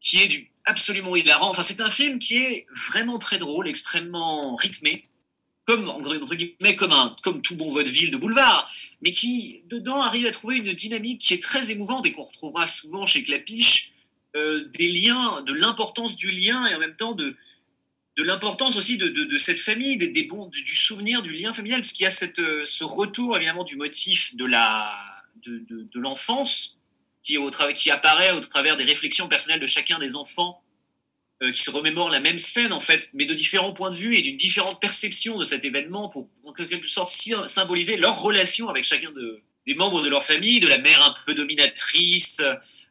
[0.00, 1.50] qui est du, absolument hilarant.
[1.50, 5.04] Enfin, c'est un film qui est vraiment très drôle, extrêmement rythmé,
[5.64, 8.70] comme entre guillemets comme un comme tout bon vaudeville de boulevard,
[9.02, 12.66] mais qui dedans arrive à trouver une dynamique qui est très émouvante et qu'on retrouvera
[12.66, 13.92] souvent chez Clapiche,
[14.36, 17.36] euh, des liens, de l'importance du lien et en même temps de
[18.18, 22.02] de l'importance aussi de, cette famille, des, bons, du, souvenir, du lien familial, parce qu'il
[22.02, 24.92] y a cette, euh, ce retour évidemment du motif de la
[25.46, 26.78] de, de l'enfance
[27.22, 27.38] qui,
[27.76, 30.60] qui apparaît au travers des réflexions personnelles de chacun des enfants
[31.42, 34.16] euh, qui se remémorent la même scène en fait, mais de différents points de vue
[34.16, 37.14] et d'une différente perception de cet événement pour en quelque sorte
[37.46, 41.14] symboliser leur relation avec chacun de, des membres de leur famille, de la mère un
[41.24, 42.42] peu dominatrice,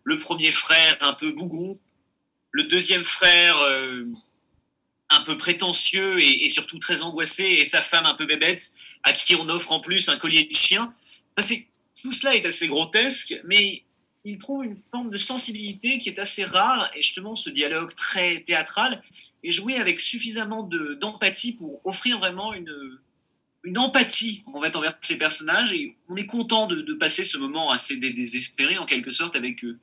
[0.06, 1.78] le premier frère un peu bougon,
[2.52, 4.06] le deuxième frère euh,
[5.36, 8.72] prétentieux et, surtout très angoissé, et sa femme un peu bébête,
[9.04, 10.94] à qui on offre en plus un collier de chien.
[12.02, 13.84] tout cela est assez grotesque, mais
[14.24, 18.42] il trouve une forme de sensibilité qui est assez rare, et justement ce dialogue très
[18.42, 19.02] théâtral
[19.44, 23.00] est joué avec suffisamment d'empathie pour offrir vraiment une,
[23.64, 27.38] une empathie en fait, envers ces personnages, et on est content de, de passer ce
[27.38, 29.80] moment assez désespéré en quelque sorte avec eux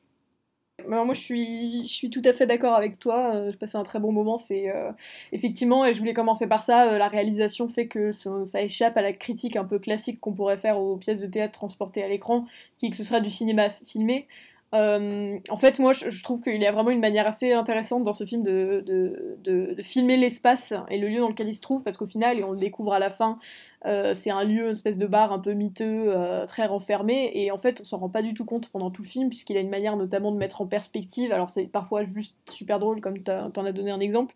[0.82, 3.34] moi, je suis, je suis tout à fait d'accord avec toi.
[3.34, 4.36] Euh, J'ai passé un très bon moment.
[4.36, 4.90] C'est euh,
[5.32, 6.92] effectivement, et je voulais commencer par ça.
[6.92, 10.58] Euh, la réalisation fait que ça, échappe à la critique un peu classique qu'on pourrait
[10.58, 14.26] faire aux pièces de théâtre transportées à l'écran, qui que ce sera du cinéma filmé.
[14.72, 18.24] en fait, moi, je, trouve qu'il y a vraiment une manière assez intéressante dans ce
[18.24, 21.82] film de, de, de, de filmer l'espace et le lieu dans lequel il se trouve,
[21.84, 23.38] parce qu'au final, et on le découvre à la fin,
[23.86, 27.50] euh, c'est un lieu, une espèce de bar un peu miteux, euh, très renfermé, et
[27.50, 29.60] en fait on s'en rend pas du tout compte pendant tout le film, puisqu'il a
[29.60, 33.30] une manière notamment de mettre en perspective, alors c'est parfois juste super drôle, comme tu
[33.30, 34.34] en as donné un exemple,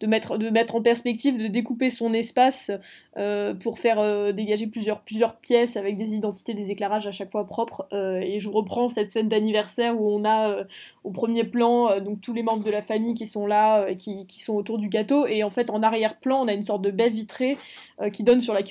[0.00, 2.70] de mettre, de mettre en perspective, de découper son espace
[3.16, 7.46] euh, pour faire dégager plusieurs, plusieurs pièces avec des identités, des éclairages à chaque fois
[7.46, 10.64] propres, et je reprends cette scène d'anniversaire où on a
[11.04, 14.42] au premier plan donc tous les membres de la famille qui sont là, qui, qui
[14.42, 17.08] sont autour du gâteau, et en fait en arrière-plan on a une sorte de baie
[17.08, 17.56] vitrée
[18.12, 18.62] qui donne sur la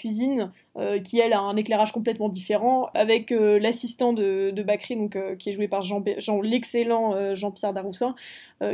[0.78, 5.16] euh, qui elle a un éclairage complètement différent, avec euh, l'assistant de, de Bakri, donc,
[5.16, 8.16] euh, qui est joué par Jean, Jean l'excellent Jean-Pierre Daroussin,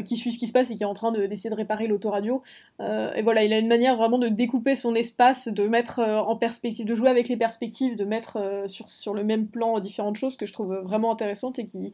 [0.05, 2.41] qui suit ce qui se passe et qui est en train d'essayer de, réparer l'autoradio.
[2.79, 6.85] et voilà, il a une manière vraiment de découper son espace, de mettre en perspective,
[6.85, 10.45] de jouer avec les perspectives, de mettre sur, sur le même plan différentes choses que
[10.45, 11.93] je trouve vraiment intéressantes et qui,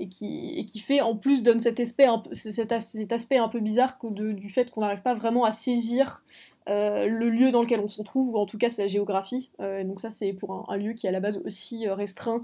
[0.00, 4.48] et qui, fait en plus donne cet aspect un, cet, aspect un peu bizarre du
[4.48, 6.24] fait qu'on n'arrive pas vraiment à saisir
[6.68, 9.50] euh, le lieu dans lequel on se trouve, ou en tout cas sa géographie.
[9.60, 12.42] Euh, donc ça c'est pour un, lieu qui est à la base aussi euh, restreint,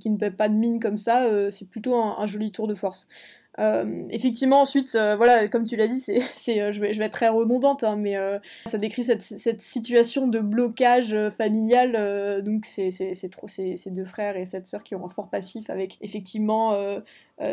[0.00, 3.08] qui ne paie pas de mine comme ça, c'est plutôt un, joli tour de force.
[4.10, 6.20] Effectivement, ensuite, voilà, comme tu l'as dit, c'est,
[6.72, 8.16] je, vais, je vais être très redondante, hein, mais
[8.66, 12.42] ça décrit cette, cette, situation de blocage familial.
[12.42, 16.72] donc, c'est, ces deux frères et cette sœur qui ont un fort passif avec effectivement
[16.74, 17.00] euh,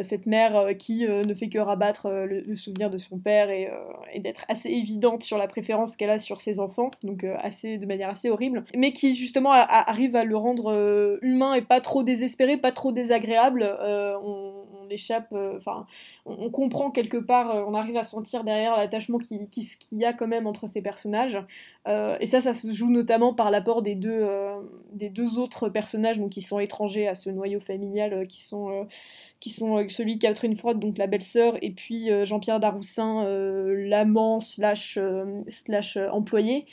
[0.01, 3.69] cette mère euh, qui euh, ne fait que rabattre le, souvenir de son père et,
[4.19, 8.09] d'être assez évidente sur la préférence qu'elle a sur ses enfants, donc assez, de manière
[8.09, 12.71] assez horrible, mais qui justement arrive à le rendre humain et pas trop désespéré, pas
[12.71, 13.77] trop désagréable.
[14.23, 15.85] on, échappe, enfin,
[16.25, 20.27] on, comprend quelque part, on arrive à sentir derrière l'attachement qu'il qui, y a quand
[20.27, 21.37] même entre ces personnages.
[21.87, 24.25] et ça, ça se joue notamment par l'apport des deux,
[24.93, 28.87] des deux autres personnages donc, qui sont étrangers à ce noyau familial, qui sont
[29.45, 33.87] qui sont euh, celui Catherine Freud, donc la belle-sœur, et puis euh, Jean-Pierre Daroussin, euh,
[33.87, 34.97] l'amant slash,
[35.49, 36.65] slash employé,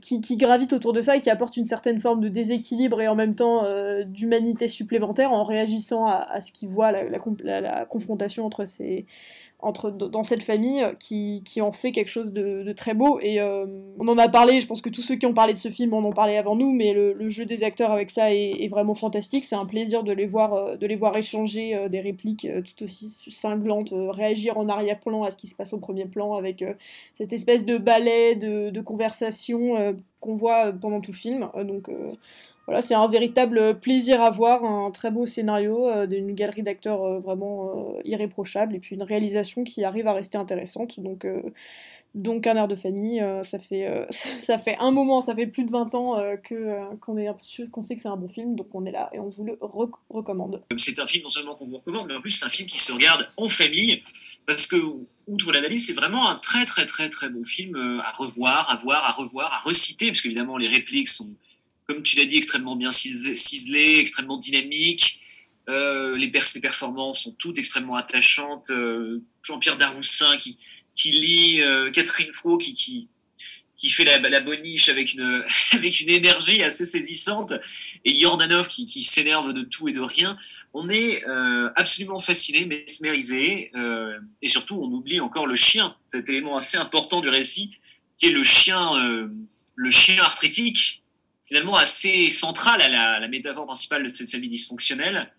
[0.00, 3.08] qui, qui, gravite autour de ça et qui apporte une certaine forme de déséquilibre et
[3.08, 3.64] en même temps
[4.04, 9.04] d'humanité supplémentaire en réagissant à, ce qu'il voit, la, la, confrontation entre ces
[9.62, 13.20] entre, dans cette famille qui, qui, en fait quelque chose de, très beau.
[13.20, 13.64] Et euh,
[13.98, 15.94] on en a parlé, je pense que tous ceux qui ont parlé de ce film
[15.94, 19.44] en ont parlé avant nous, mais le, jeu des acteurs avec ça est, vraiment fantastique.
[19.44, 22.84] C'est un plaisir de les voir, euh, de les voir échanger euh, des répliques tout
[22.84, 26.64] aussi cinglantes, réagir en arrière-plan à ce qui se passe au premier plan avec
[27.16, 31.48] cette espèce de ballet de, de conversation qu'on voit pendant tout le film.
[31.64, 31.88] donc
[32.80, 37.20] c'est un véritable plaisir à voir, un très beau scénario, euh, d'une galerie d'acteurs euh,
[37.20, 41.00] vraiment euh, irréprochable, et puis une réalisation qui arrive à rester intéressante.
[41.00, 41.26] Donc,
[42.14, 45.70] donc un air de famille, ça, fait, ça fait un moment, ça fait plus de
[45.70, 48.84] 20 ans que, qu'on, est sûr, qu'on sait que c'est un bon film, donc on
[48.86, 49.58] est là et on vous le
[50.10, 50.62] recommande.
[50.76, 52.80] C'est un film non seulement qu'on vous recommande, mais en plus c'est un film qui
[52.80, 54.02] se regarde en famille,
[54.46, 54.76] parce que
[55.26, 59.04] outre l'analyse, c'est vraiment un très très très très bon film à revoir, à voir,
[59.04, 61.34] à revoir, à reciter, parce qu'évidemment les répliques sont
[61.92, 65.20] comme tu l'as dit, extrêmement bien ciselé, extrêmement dynamique.
[65.68, 68.70] Euh, les, performances sont toutes extrêmement attachantes.
[68.70, 70.58] Euh, Jean-Pierre Daroussin qui,
[70.94, 73.08] qui lit, euh, Catherine Fro qui, qui,
[73.76, 77.52] qui fait la, la, boniche avec une, avec une énergie assez saisissante,
[78.06, 80.38] et Jordanov qui, qui s'énerve de tout et de rien.
[80.72, 81.22] On est
[81.76, 83.70] absolument fasciné, mesmérisé,
[84.40, 87.76] et surtout on oublie encore le chien, cet élément assez important du récit,
[88.16, 89.28] qui est le chien,
[89.74, 91.01] le chien arthritique
[91.52, 95.30] finalement assez central à la, métaphore principale de cette famille dysfonctionnelle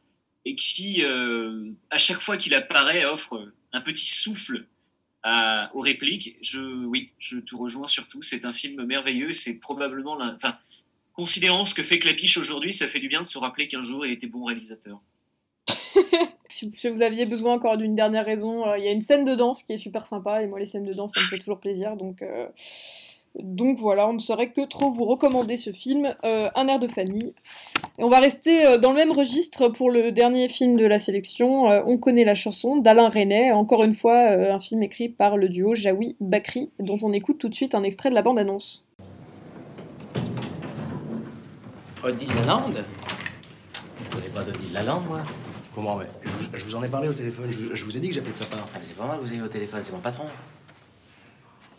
[0.45, 4.67] et qui, euh, à chaque fois qu'il apparaît, offre un petit souffle
[5.73, 6.37] aux répliques.
[6.41, 8.21] Je, oui, je te rejoins surtout.
[8.21, 9.31] C'est un film merveilleux.
[9.31, 10.55] C'est probablement, enfin,
[11.13, 14.05] considérant ce que fait Clapiche aujourd'hui, ça fait du bien de se rappeler qu'un jour
[14.05, 15.01] il était bon réalisateur.
[16.47, 19.33] si vous aviez besoin encore d'une dernière raison, euh, il y a une scène de
[19.33, 21.59] danse qui est super sympa et moi les scènes de danse ça me fait toujours
[21.59, 22.21] plaisir donc.
[22.21, 22.47] Euh,
[23.39, 26.87] donc voilà, on ne saurait que trop vous recommander ce film, euh, Un air de
[26.87, 27.33] famille.
[27.97, 31.65] Et on va rester dans le même registre pour le dernier film de la sélection,
[31.85, 35.75] On connaît la chanson, d'Alain Resnais, encore une fois un film écrit par le duo
[35.75, 38.87] Jaoui Bakri, dont on écoute tout de suite un extrait de la bande-annonce.
[42.03, 42.83] Odile Lalande?
[44.03, 45.21] Je connais pas d'Odile Lalande, moi.
[45.73, 46.05] Comment mais
[46.53, 48.45] je, vous en ai parlé au téléphone, je, vous ai dit que j'appelais de sa
[48.45, 48.67] part.
[48.75, 50.25] Ah, c'est pas moi que vous avez au téléphone, c'est mon patron.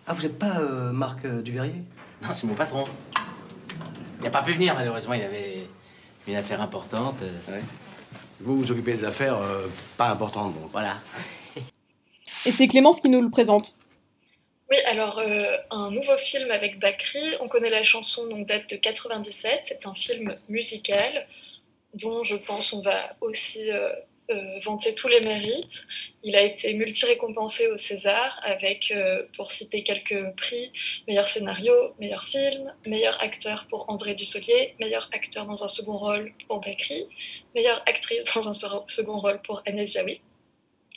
[0.06, 1.72] Ah, vous n'êtes pas euh, Marc euh, Duverier
[2.22, 2.84] Non, c'est mon patron.
[4.18, 5.66] Il n'a pas pu venir, malheureusement, il avait
[6.28, 7.20] une affaire importante.
[7.48, 7.60] Ouais.
[8.40, 10.68] Vous vous occupez des affaires euh, pas importantes, bon.
[10.72, 10.98] Voilà.
[12.44, 13.76] Et c'est Clémence qui nous le présente.
[14.70, 15.22] Oui, alors
[15.70, 17.36] un nouveau film avec Bakri.
[17.40, 19.60] On connaît la chanson, donc date de 97.
[19.64, 21.26] C'est un film musical
[21.94, 23.70] dont je pense on va aussi
[24.30, 25.86] euh, tous les mérites.
[26.22, 30.72] Il a été multi-récompensé au César avec, euh, pour citer quelques prix,
[31.06, 36.32] meilleur scénario, meilleur film, meilleur acteur pour André Dussolier, meilleur acteur dans un second rôle
[36.46, 37.06] pour Bakri,
[37.54, 38.54] meilleure actrice dans un
[38.88, 40.20] second rôle pour Agnès Jaoui.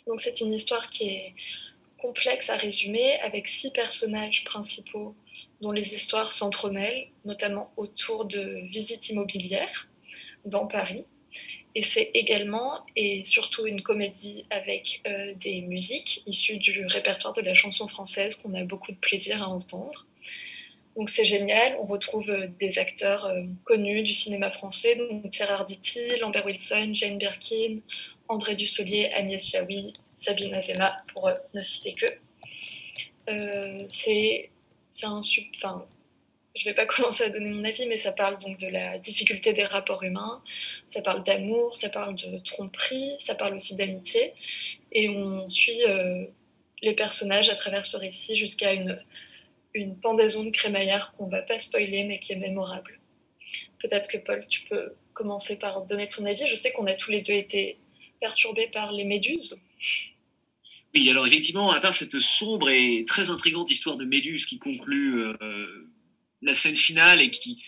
[0.08, 1.34] Donc c'est une histoire qui est
[1.98, 5.16] complexe à résumer avec six personnages principaux
[5.62, 9.88] dont les histoires s'entremêlent, notamment autour de visites immobilières
[10.46, 11.06] dans Paris.
[11.78, 17.42] Et c'est également et surtout une comédie avec euh, des musiques issues du répertoire de
[17.42, 20.08] la chanson française qu'on a beaucoup de plaisir à entendre.
[20.96, 25.52] Donc c'est génial, on retrouve euh, des acteurs euh, connus du cinéma français, donc Pierre
[25.52, 27.78] Arditi, Lambert Wilson, Jane Birkin,
[28.28, 32.08] André Dussolier, Agnès Jaoui, Sabine Azema, pour ne citer que.
[33.88, 34.50] c'est
[35.04, 35.22] un,
[36.58, 38.98] je ne vais pas commencer à donner mon avis, mais ça parle donc de la
[38.98, 40.41] difficulté des rapports humains,
[40.88, 44.34] ça parle d'amour, ça parle de tromperie, ça parle aussi d'amitié.
[44.91, 46.26] Et on suit euh,
[46.82, 49.00] les personnages à travers ce récit jusqu'à une,
[49.74, 53.00] une pendaison de crémaillère qu'on ne va pas spoiler, mais qui est mémorable.
[53.80, 56.48] Peut-être que Paul, tu peux commencer par donner ton avis.
[56.48, 57.78] Je sais qu'on a tous les deux été
[58.20, 59.62] perturbés par les méduses.
[60.96, 65.20] Oui, alors effectivement, à part cette sombre et très intrigante histoire de méduse qui conclut
[65.20, 65.88] euh,
[66.41, 67.63] la scène finale et qui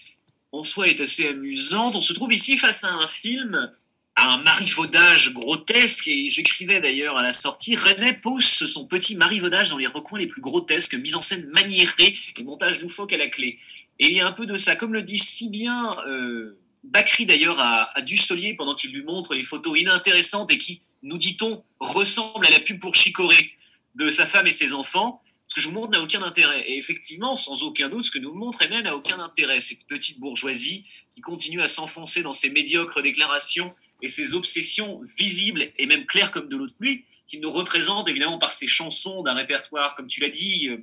[0.51, 1.95] en soi est assez amusante.
[1.95, 3.71] On se trouve ici face à un film
[4.15, 9.69] à un marivaudage grotesque, et j'écrivais d'ailleurs à la sortie, René pousse son petit marivaudage
[9.69, 13.27] dans les recoins les plus grotesques, mise en scène maniérée et montage loufoque à la
[13.27, 13.59] clé.
[13.97, 17.25] Et il y a un peu de ça, comme le dit si bien euh, Bakri
[17.25, 21.63] d'ailleurs à, à Dussolier pendant qu'il lui montre les photos inintéressantes et qui, nous dit-on,
[21.79, 23.51] ressemblent à la pub pour Chicorée
[23.95, 25.21] de sa femme et ses enfants.
[25.49, 26.61] Ce que je vous montre n'a aucun intérêt.
[26.69, 29.59] Et effectivement, sans aucun doute, ce que nous montre René n'a aucun intérêt.
[29.59, 35.71] Cette petite bourgeoisie qui continue à s'enfoncer dans ses médiocres déclarations et ses obsessions visibles
[35.79, 39.23] et même claires comme de l'eau de pluie, qui nous représente évidemment par ses chansons
[39.23, 40.77] d'un répertoire, comme tu l'as dit, euh,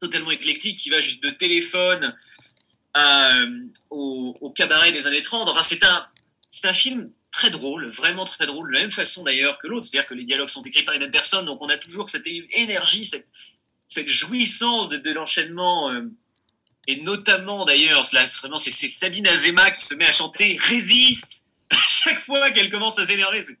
[0.00, 2.16] totalement éclectique, qui va juste de téléphone
[2.96, 5.50] euh, au, cabaret des années 30.
[5.50, 6.06] Enfin, c'est un,
[6.48, 9.84] c'est un film très drôle, vraiment très drôle, de la même façon d'ailleurs que l'autre,
[9.84, 12.26] c'est-à-dire que les dialogues sont écrits par les mêmes personnes, donc on a toujours cette
[12.26, 13.26] énergie, cette
[13.86, 16.02] cette jouissance de, l'enchaînement, euh,
[16.86, 22.50] et notamment d'ailleurs, c'est Sabine Azema qui se met à chanter Résiste à chaque fois
[22.50, 23.42] qu'elle commence à s'énerver.
[23.42, 23.58] C'est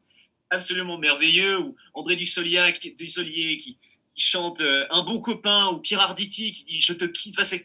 [0.50, 1.58] absolument merveilleux.
[1.58, 3.78] Ou André Dussolier, Dussolier qui,
[4.14, 7.38] qui chante euh, Un bon copain, ou Pierre Arditi qui dit Je te quitte.
[7.38, 7.56] Enfin,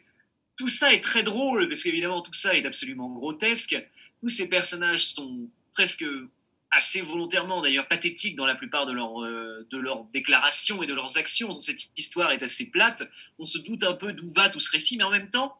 [0.58, 3.78] tout ça est très drôle, parce qu'évidemment, tout ça est absolument grotesque.
[4.22, 6.06] Tous ces personnages sont presque
[6.71, 10.93] assez volontairement d'ailleurs pathétiques dans la plupart de, leur, euh, de leurs déclarations et de
[10.93, 11.62] leurs actions.
[11.62, 13.10] Cette histoire est assez plate.
[13.39, 15.60] On se doute un peu d'où va tout ce récit, mais en même temps,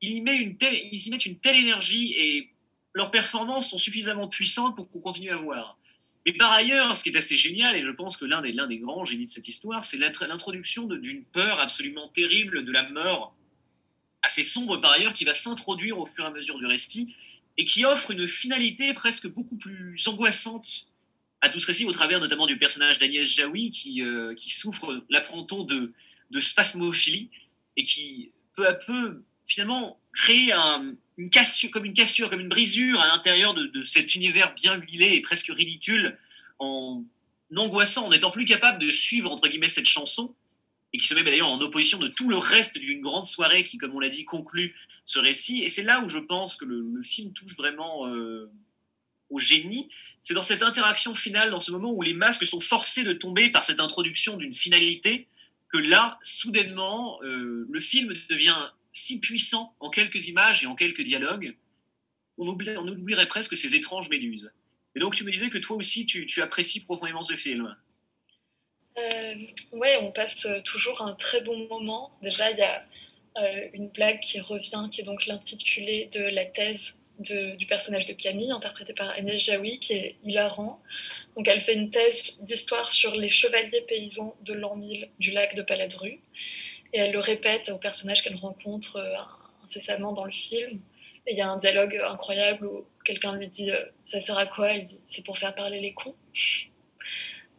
[0.00, 2.50] ils y, met une telle, ils y mettent une telle énergie et
[2.94, 5.78] leurs performances sont suffisamment puissantes pour qu'on continue à voir.
[6.26, 8.66] Mais par ailleurs, ce qui est assez génial, et je pense que l'un des, l'un
[8.66, 13.34] des grands génies de cette histoire, c'est l'introduction d'une peur absolument terrible de la mort,
[14.22, 17.14] assez sombre par ailleurs, qui va s'introduire au fur et à mesure du récit,
[17.60, 20.86] et qui offre une finalité presque beaucoup plus angoissante
[21.42, 25.04] à tout ce récit, au travers notamment du personnage d'Agnès Jaoui, qui, euh, qui souffre,
[25.10, 25.92] l'apprend-on, de,
[26.30, 27.28] de spasmophilie,
[27.76, 30.52] et qui, peu à peu, finalement, crée
[31.18, 34.76] une cassure, comme une cassure, comme une brisure à l'intérieur de, de, cet univers bien
[34.76, 36.16] huilé et presque ridicule,
[36.60, 37.04] en
[37.54, 40.34] angoissant, en n'étant plus capable de suivre, entre guillemets, cette chanson,
[40.92, 43.78] et qui se met d'ailleurs en opposition de tout le reste d'une grande soirée qui,
[43.78, 44.74] comme on l'a dit, conclut
[45.04, 45.62] ce récit.
[45.62, 48.50] Et c'est là où je pense que le, film touche vraiment euh,
[49.28, 49.88] au génie.
[50.22, 53.50] C'est dans cette interaction finale, dans ce moment où les masques sont forcés de tomber
[53.50, 55.28] par cette introduction d'une finalité
[55.68, 58.56] que là, soudainement, le film devient
[58.92, 61.54] si puissant en quelques images et en quelques dialogues,
[62.38, 64.50] on, oublierait presque ces étranges méduses.
[64.94, 67.76] Et donc tu me disais que toi aussi, tu apprécies profondément ce film.
[68.98, 69.34] Euh,
[69.72, 72.10] ouais, on passe toujours un très bon moment.
[72.22, 72.84] Déjà, il y a
[73.38, 78.14] euh, une blague qui revient, qui est donc l'intitulé de la thèse du personnage de
[78.14, 80.80] Camille, interprété par Agnès Jaoui, qui est hilarant.
[81.36, 85.54] Donc, elle fait une thèse d'histoire sur les chevaliers paysans de l'an 1000 du lac
[85.54, 86.20] de Paladru.
[86.92, 89.14] Et elle le répète au personnage qu'elle rencontre euh,
[89.62, 90.80] incessamment dans le film.
[91.26, 94.46] Et il y a un dialogue incroyable où quelqu'un lui dit euh, Ça sert à
[94.46, 94.72] quoi?
[94.72, 96.16] Elle dit C'est pour faire parler les cons.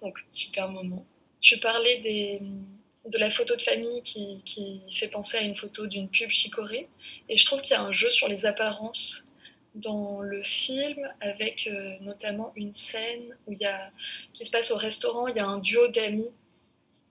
[0.02, 1.06] Donc, super moment.
[1.42, 6.30] Je parlais de la photo de famille qui, fait penser à une photo d'une pub
[6.30, 6.88] chicorée.
[7.30, 9.26] Et je trouve qu'il y a un jeu sur les apparences
[9.74, 13.90] dans le film, avec euh, notamment une scène où il a,
[14.34, 15.28] qui se passe au restaurant.
[15.28, 16.30] Il y a un duo d'amis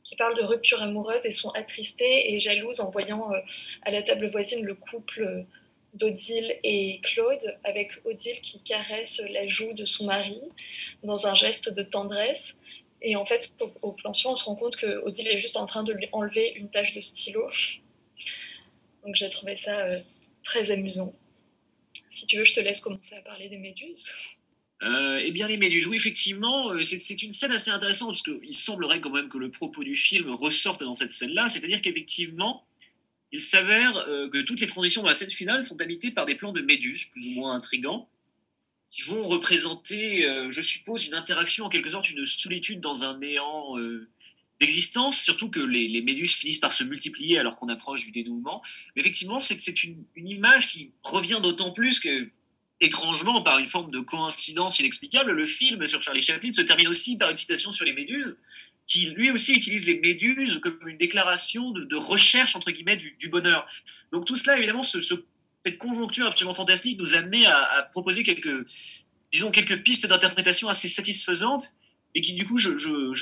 [0.05, 3.39] qui parlent de rupture amoureuse et sont attristés et jalouses en voyant euh,
[3.83, 5.43] à la table voisine le couple euh,
[5.95, 10.41] d'Odile et Claude, avec Odile qui caresse la joue de son mari
[11.03, 12.57] dans un geste de tendresse.
[13.03, 15.67] Et en fait, au, plan suivant, on se rend compte que Odile est juste en
[15.67, 17.49] train de lui enlever une tache de stylo.
[19.05, 20.01] Donc j'ai trouvé ça euh,
[20.45, 21.15] très amusant.
[22.11, 24.09] Si tu veux, je te laisse commencer à parler des méduses.
[24.83, 28.55] Euh, eh bien, les méduses, oui, effectivement, euh, c'est une scène assez intéressante parce qu'il
[28.55, 32.67] semblerait quand même que le propos du film ressorte dans cette scène-là, c'est-à-dire qu'effectivement,
[33.33, 33.93] il s'avère
[34.33, 37.05] que toutes les transitions dans la scène finale sont habitées par des plans de méduses,
[37.05, 38.09] plus ou moins intrigants,
[38.91, 43.77] qui vont représenter, je suppose, une interaction, en quelque sorte, une solitude dans un néant
[44.61, 48.63] d'existence, surtout que les, méduses finissent par se multiplier alors qu'on approche du dénouement.
[48.95, 52.29] Mais effectivement, c'est une, image qui revient d'autant plus que
[52.83, 57.19] étrangement, par une forme de coïncidence inexplicable, le film sur Charlie Chaplin se termine aussi
[57.19, 58.37] par une citation sur les méduses,
[58.87, 63.67] qui lui aussi utilise les méduses comme une déclaration de, recherche, entre guillemets, du, bonheur.
[64.13, 64.83] Donc tout cela, évidemment,
[65.65, 68.67] cette conjoncture absolument fantastique nous a amené à, proposer quelques,
[69.33, 71.65] disons, quelques pistes d'interprétation assez satisfaisantes
[72.15, 72.71] et qui, du coup, je,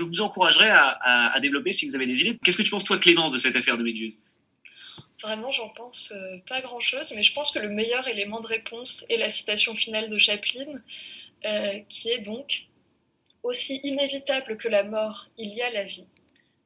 [0.03, 2.39] vous encouragerais à, à, développer si vous avez des idées.
[2.43, 4.15] Qu'est-ce que tu penses, toi, Clémence, de cette affaire de méduses
[5.23, 9.05] Vraiment, j'en pense euh, pas grand-chose, mais je pense que le meilleur élément de réponse
[9.09, 10.81] est la citation finale de Chaplin,
[11.45, 12.67] euh, qui est donc
[13.43, 16.07] Aussi inévitable que la mort, il y a la vie.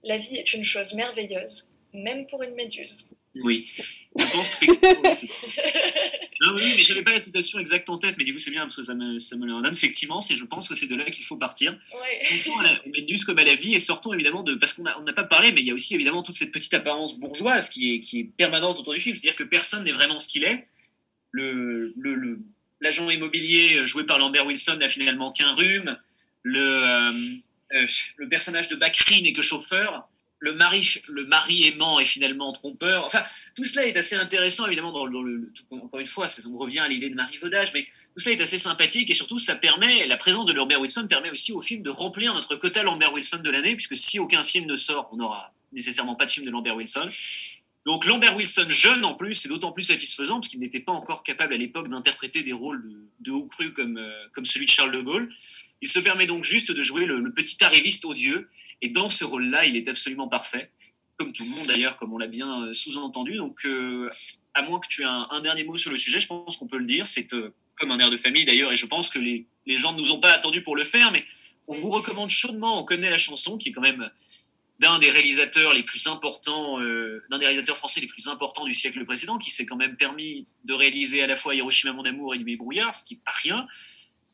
[0.04, 3.10] La vie est une chose merveilleuse, même pour une méduse.
[3.34, 3.70] Oui,
[4.18, 4.66] je pense que.
[6.46, 8.62] non, oui, mais j'avais pas la citation exacte en tête, mais du coup, c'est bien
[8.62, 9.72] parce que ça me, ça me le donne.
[9.72, 11.78] Effectivement, c'est, je pense que c'est de là qu'il faut partir.
[11.94, 12.42] Ouais.
[12.60, 14.54] à la Méduse comme à la vie, et sortons évidemment de.
[14.54, 16.74] Parce qu'on n'a on pas parlé, mais il y a aussi évidemment toute cette petite
[16.74, 19.16] apparence bourgeoise qui est, qui est permanente autour du film.
[19.16, 20.66] C'est-à-dire que personne n'est vraiment ce qu'il est.
[21.30, 22.38] Le, le,
[22.82, 25.96] l'agent immobilier euh, joué par Lambert Wilson n'a finalement qu'un rhume.
[26.42, 27.12] Le, euh,
[27.74, 30.08] euh, le personnage de Bakri n'est que chauffeur
[30.42, 33.04] le mari, aimant est finalement trompeur.
[33.04, 33.22] Enfin,
[33.54, 37.08] tout cela est assez intéressant, évidemment, dans, le, encore une fois, on revient à l'idée
[37.08, 40.52] de marivaudage, mais tout cela est assez sympathique et surtout, ça permet, la présence de
[40.52, 43.96] Lambert Wilson permet aussi au film de remplir notre quota Lambert Wilson de l'année, puisque
[43.96, 47.08] si aucun film ne sort, on n'aura nécessairement pas de film de Lambert Wilson.
[47.84, 51.22] Donc Lambert Wilson jeune en plus, c'est d'autant plus satisfaisant parce qu'il n'était pas encore
[51.22, 52.82] capable à l'époque d'interpréter des rôles
[53.20, 55.32] de, haut cru comme, euh, comme celui de Charles de Gaulle.
[55.80, 58.48] Il se permet donc juste de jouer le, le petit arriviste odieux
[58.82, 60.70] et dans ce rôle-là, il est absolument parfait,
[61.16, 63.36] comme tout le monde d'ailleurs, comme on l'a bien euh, sous-entendu.
[63.36, 64.10] Donc, euh,
[64.54, 66.78] à moins que tu aies un, dernier mot sur le sujet, je pense qu'on peut
[66.78, 67.06] le dire.
[67.06, 69.98] C'est euh, comme un air de famille d'ailleurs, et je pense que les, gens ne
[69.98, 71.24] nous ont pas attendus pour le faire, mais
[71.68, 74.10] on vous recommande chaudement, on connaît la chanson, qui est quand même
[74.80, 79.04] d'un des réalisateurs les plus importants, d'un des réalisateurs français les plus importants du siècle
[79.04, 82.38] précédent, qui s'est quand même permis de réaliser à la fois Hiroshima mon amour et
[82.38, 83.66] Nuit brouillard, ce qui n'est pas rien,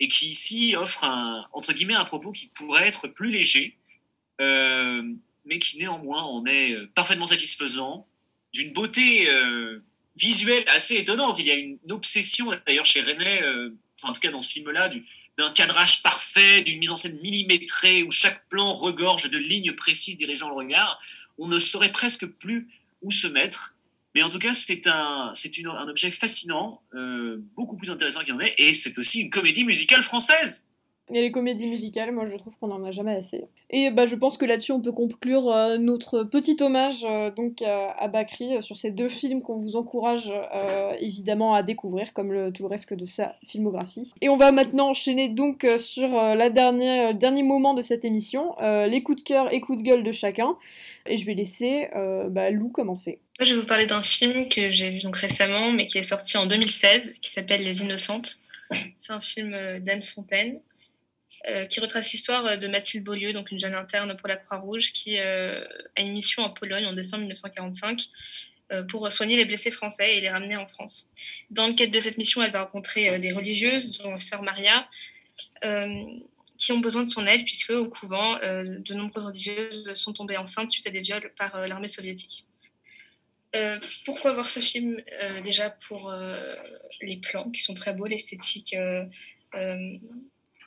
[0.01, 3.78] et qui ici offre un, entre guillemets un propos qui pourrait être plus léger,
[4.39, 8.07] mais qui néanmoins en est euh, parfaitement satisfaisant,
[8.53, 9.83] d'une beauté euh,
[10.17, 11.39] visuelle assez étonnante.
[11.39, 13.41] Il y a une obsession d'ailleurs chez René,
[14.03, 14.91] en tout cas dans ce film-là,
[15.37, 20.17] d'un cadrage parfait, d'une mise en scène millimétrée où chaque plan regorge de lignes précises
[20.17, 21.01] dirigeant le regard.
[21.39, 22.69] On ne saurait presque plus
[23.03, 23.77] où se mettre.
[24.15, 26.83] Mais en tout cas, c'est un, un objet fascinant,
[27.55, 30.68] beaucoup plus intéressant qu'il en est, et c'est aussi une comédie musicale française.
[31.11, 33.45] Et les comédies musicales, moi je trouve qu'on en a jamais assez.
[33.71, 37.63] Et bah, je pense que là-dessus on peut conclure euh, notre petit hommage euh, donc
[37.63, 40.33] à Bakri euh, sur ces deux films qu'on vous encourage
[41.01, 44.13] évidemment à découvrir comme le, tout le reste de sa filmographie.
[44.21, 49.03] Et on va maintenant enchaîner donc sur la dernière, dernier moment de cette émission, les
[49.03, 50.57] coups de cœur et coups de gueule de chacun.
[51.07, 51.89] Et je vais laisser
[52.31, 53.21] bah, Lou commencer.
[53.41, 56.37] je vais vous parler d'un film que j'ai vu donc récemment mais qui est sorti
[56.37, 58.41] en 2016 qui s'appelle Les Innocentes.
[59.01, 60.61] C'est un film d'Anne Fontaine
[61.69, 65.63] qui retrace l'histoire de Mathilde Beaulieu, donc une jeune interne pour la Croix-Rouge, qui a
[65.99, 68.09] une mission en Pologne en décembre 1945
[68.89, 71.09] pour soigner les blessés français et les ramener en France.
[71.51, 74.89] Dans le cadre de cette mission, elle va rencontrer des religieuses, dont Sœur Maria,
[76.59, 80.71] qui ont besoin de son aide, puisque au couvent, de nombreuses religieuses sont tombées enceintes
[80.71, 82.49] suite à des viols par l'armée soviétique.
[83.57, 86.55] Euh, pourquoi voir ce film euh, Déjà pour euh,
[87.01, 88.77] les plans qui sont très beaux, l'esthétique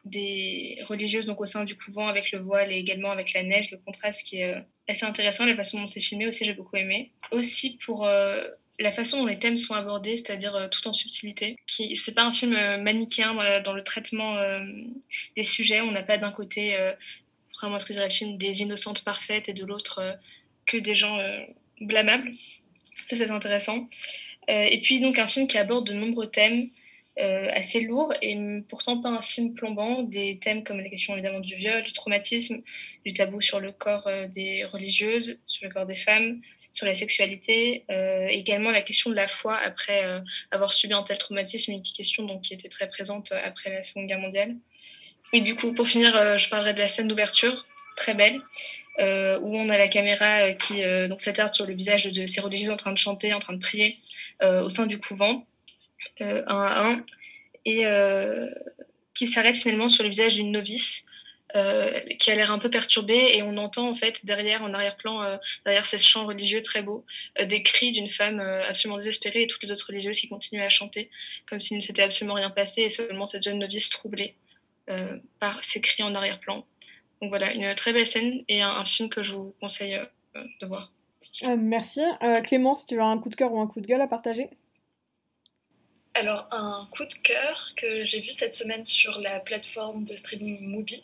[0.03, 3.71] des religieuses donc au sein du couvent avec le voile et également avec la neige,
[3.71, 4.55] le contraste qui est
[4.87, 7.11] assez intéressant, la façon dont c'est filmé aussi j'ai beaucoup aimé.
[7.31, 8.07] Aussi pour
[8.79, 11.55] la façon dont les thèmes sont abordés, c'est-à-dire tout en subtilité.
[11.67, 14.35] Qui, c'est pas un film manichéen dans, le traitement
[15.35, 15.81] des sujets.
[15.81, 16.75] On n'a pas d'un côté,
[17.59, 20.17] vraiment ce que dirait le film, des innocentes parfaites et de l'autre
[20.65, 21.19] que des gens
[21.79, 22.31] blâmables.
[23.09, 23.87] Ça, c'est intéressant.
[24.49, 26.69] Euh, et puis, donc, un film qui aborde de nombreux thèmes
[27.19, 28.37] euh, assez lourds et
[28.69, 30.03] pourtant pas un film plombant.
[30.03, 32.61] Des thèmes comme la question évidemment du viol, du traumatisme,
[33.05, 36.41] du tabou sur le corps euh, des religieuses, sur le corps des femmes,
[36.73, 37.83] sur la sexualité,
[38.29, 42.43] également la question de la foi après avoir subi un tel traumatisme, une question donc,
[42.43, 44.55] qui était très présente après la Seconde Guerre mondiale.
[45.33, 47.65] Et du coup, pour finir, je parlerai de la scène d'ouverture,
[47.97, 48.39] très belle,
[48.99, 52.41] euh, où on a la caméra euh, qui euh, s'attarde sur le visage de ces
[52.41, 53.97] religieuses en train de chanter, en train de prier
[54.43, 55.45] au sein du couvent,
[56.19, 57.05] un à un,
[57.65, 57.83] et
[59.13, 61.05] qui s'arrête finalement sur le visage d'une novice.
[62.19, 65.85] qui a l'air un peu perturbée et on entend en fait derrière, en arrière-plan, derrière
[65.85, 67.05] ces chants religieux très beaux,
[67.43, 71.09] des cris d'une femme absolument désespérée et toutes les autres religieuses qui continuent à chanter
[71.47, 74.35] comme s'il ne s'était absolument rien passé et seulement cette jeune novice troublée
[75.39, 76.63] par ces cris en arrière-plan.
[77.21, 79.95] Donc voilà, une très belle scène et un, film que je vous conseille
[80.35, 80.91] euh, de voir.
[81.43, 82.01] Euh, merci.
[82.23, 84.49] Euh, Clémence, tu as un coup de cœur ou un coup de gueule à partager?
[86.13, 90.59] Alors, un coup de cœur que j'ai vu cette semaine sur la plateforme de streaming
[90.59, 91.03] Mubi,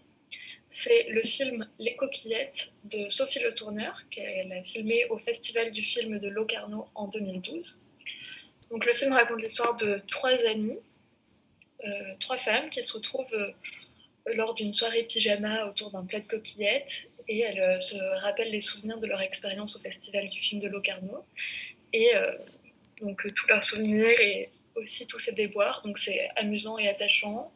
[0.72, 5.82] c'est le film Les coquillettes de Sophie Le Tourneur, qu'elle a filmé au Festival du
[5.82, 7.82] film de Locarno en 2012.
[8.70, 10.80] Donc, le film raconte l'histoire de trois amies,
[12.20, 13.54] trois femmes qui se retrouvent
[14.34, 18.62] lors d'une soirée pyjama autour d'un plat de coquillettes et elles euh, se rappellent les
[18.62, 21.26] souvenirs de leur expérience au festival du film de Locarno
[21.94, 22.32] et euh,
[23.02, 27.52] donc euh, tous leurs souvenirs et aussi tous ces déboires donc c'est amusant et attachant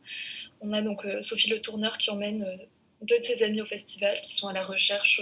[0.61, 2.59] on a donc Sophie Le Tourneur qui emmène
[3.01, 5.21] deux de ses amis au festival qui sont à la recherche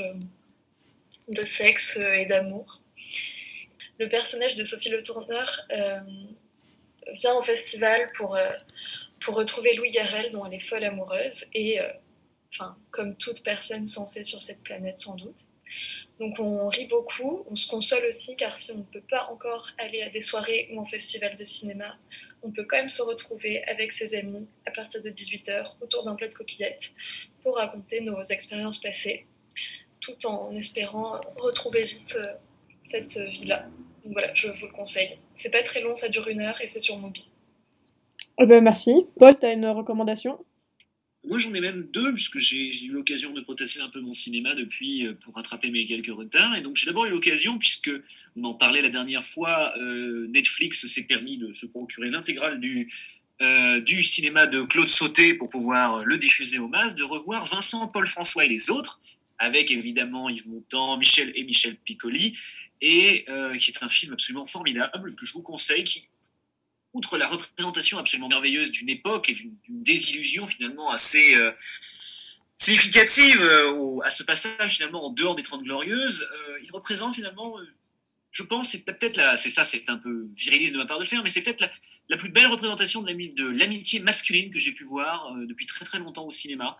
[1.27, 2.81] de sexe et d'amour
[3.99, 5.61] le personnage de Sophie Le Tourneur
[7.13, 8.37] vient au festival pour
[9.19, 11.87] pour retrouver Louis Garrel dont elle est folle amoureuse et, euh,
[12.91, 15.37] comme toute personne censée sur cette planète sans doute.
[16.19, 19.69] Donc on rit beaucoup, on se console aussi car si on ne peut pas encore
[19.77, 21.95] aller à des soirées ou en festival de cinéma,
[22.43, 26.15] on peut quand même se retrouver avec ses amis à partir de 18h autour d'un
[26.15, 26.93] plat de coquillettes
[27.41, 29.25] pour raconter nos expériences passées,
[30.01, 32.33] tout en espérant retrouver vite euh,
[32.83, 33.67] cette vie-là.
[34.03, 35.17] Donc voilà, je vous le conseille.
[35.35, 37.29] C'est pas très long, ça dure une heure et c'est sur Mobi.
[38.41, 39.07] Eh ben, merci.
[39.17, 40.39] Paul, tu as une recommandation?
[41.25, 44.55] Moi, j'en ai même deux, puisque j'ai eu l'occasion de protester un peu mon cinéma
[44.55, 46.55] depuis euh, pour rattraper mes quelques retards.
[46.55, 47.91] Et donc, j'ai d'abord eu l'occasion, puisque
[48.37, 52.91] on en parlait la dernière fois, euh, Netflix s'est permis de se procurer l'intégrale du,
[53.41, 57.89] euh, du cinéma de Claude Sauté pour pouvoir le diffuser au MAS, de revoir Vincent,
[57.89, 59.01] Paul François et les autres,
[59.39, 62.37] avec évidemment Yves Montand, Michel et Michel Piccoli,
[62.81, 63.25] et
[63.59, 66.07] qui est un film absolument formidable que je vous conseille, qui
[66.93, 71.51] outre la représentation absolument merveilleuse d'une époque et d'une désillusion finalement assez euh,
[72.55, 77.55] significative euh, à ce passage finalement en dehors des Trente Glorieuses, euh, il représente finalement,
[78.31, 81.05] je pense, c'est peut-être la, c'est ça, c'est un peu viriliste de ma part de
[81.05, 81.69] faire, mais c'est peut-être
[82.09, 86.25] la, plus belle représentation de l'amitié masculine que j'ai pu voir depuis très très longtemps
[86.25, 86.77] au cinéma.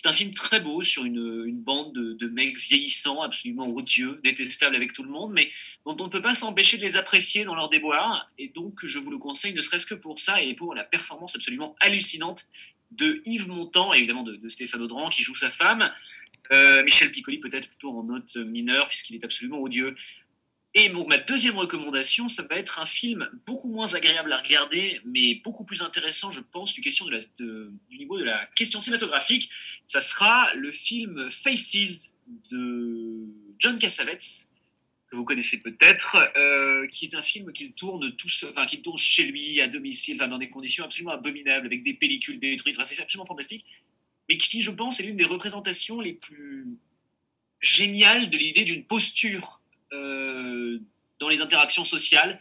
[0.00, 4.92] C'est un film très beau sur une, bande de, mecs vieillissants, absolument odieux, détestables avec
[4.92, 5.50] tout le monde, mais
[5.84, 8.30] dont on ne peut pas s'empêcher de les apprécier dans leur déboire.
[8.38, 11.34] Et donc, je vous le conseille, ne serait-ce que pour ça et pour la performance
[11.34, 12.46] absolument hallucinante
[12.92, 15.90] de Yves Montand, évidemment de, Stéphane Audran qui joue sa femme.
[16.52, 19.96] Euh, Michel Piccoli peut-être plutôt en note mineure puisqu'il est absolument odieux.
[20.80, 25.00] Et donc, ma deuxième recommandation, ça va être un film beaucoup moins agréable à regarder,
[25.04, 26.80] mais beaucoup plus intéressant, je pense, du,
[27.90, 29.50] niveau de la question cinématographique.
[29.86, 32.14] Ça sera le film Faces
[32.52, 33.26] de
[33.58, 34.50] John Cassavetes,
[35.10, 38.98] que vous connaissez peut-être, euh, qui est un film qu'il tourne, tous, enfin, qu'il tourne
[38.98, 42.76] chez lui, à domicile, dans des conditions absolument abominables, avec des pellicules détruites.
[42.76, 43.66] Enfin, c'est absolument fantastique.
[44.28, 46.68] Mais qui, je pense, est l'une des représentations les plus
[47.60, 49.60] géniales de l'idée d'une posture
[49.92, 52.40] dans les interactions sociales,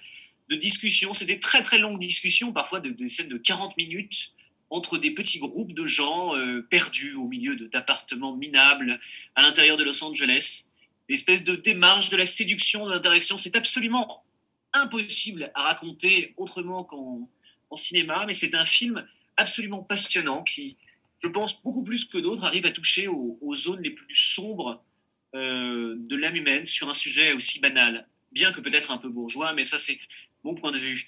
[0.50, 1.14] de discussions.
[1.14, 4.34] C'est des très très longues discussions, parfois de, des scènes de 40 minutes,
[4.70, 6.34] entre des petits groupes de gens
[6.70, 9.00] perdus au milieu d'appartements minables
[9.36, 10.72] à l'intérieur de Los Angeles.
[11.10, 14.26] L'espèce de démarche de la séduction, de l'interaction, c'est absolument
[14.74, 17.30] impossible à raconter autrement qu'en
[17.76, 19.06] cinéma, mais c'est un film
[19.38, 20.78] absolument passionnant qui,
[21.22, 24.84] je pense, beaucoup plus que d'autres, arrive à toucher aux, zones les plus sombres
[25.38, 29.54] euh, de l'âme humaine sur un sujet aussi banal, bien que peut-être un peu bourgeois,
[29.54, 30.00] mais ça c'est
[30.44, 31.08] mon point de vue.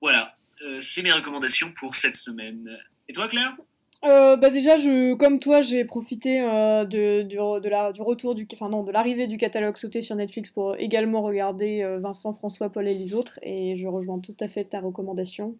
[0.00, 2.78] Voilà, euh, c'est mes recommandations pour cette semaine.
[3.08, 3.56] Et toi Claire?
[4.04, 8.36] Euh, bah déjà, je, comme toi, j'ai profité euh, de, du, de la, du retour
[8.36, 12.32] du, enfin non, de l'arrivée du catalogue sauté sur Netflix pour également regarder euh, Vincent,
[12.32, 15.56] François, Paul et les autres, et je rejoins tout à fait ta recommandation,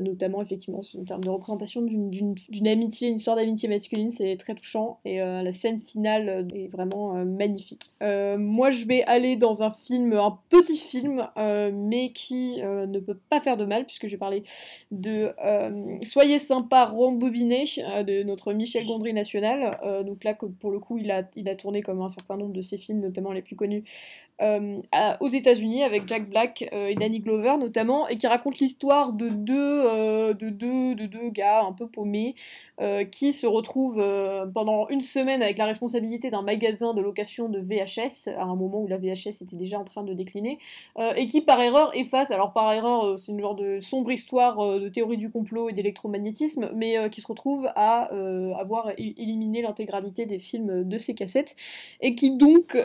[0.00, 2.34] notamment effectivement en termes de représentation d'une
[2.66, 7.92] amitié, une histoire d'amitié masculine, c'est très touchant, et la scène finale est vraiment magnifique.
[8.00, 13.40] moi, je vais aller dans un film, un petit film, mais qui ne peut pas
[13.40, 14.44] faire de mal, puisque je vais parler
[14.90, 15.32] de
[16.02, 19.78] Soyez sympa, rembobiner euh, de notre Michel Gondry national.
[19.84, 22.52] Euh, donc là, pour le coup, il a, il a tourné comme un certain nombre
[22.52, 23.84] de ses films, notamment les plus connus,
[24.40, 24.80] euh,
[25.20, 30.34] aux États-Unis avec Jack Black et Danny Glover notamment, et qui raconte l'histoire de deux,
[30.34, 32.34] de, deux, de deux gars un peu paumés
[32.80, 37.50] euh, qui se retrouve euh, pendant une semaine avec la responsabilité d'un magasin de location
[37.50, 40.58] de VHS, à un moment où la VHS était déjà en train de décliner,
[40.98, 44.80] euh, et qui par erreur efface, alors par erreur c'est une genre de sombre histoire
[44.80, 48.08] de théorie du complot et d'électromagnétisme, mais qui se retrouve à
[48.58, 51.56] avoir éliminé l'intégralité des films de ces cassettes,
[52.00, 52.78] et qui donc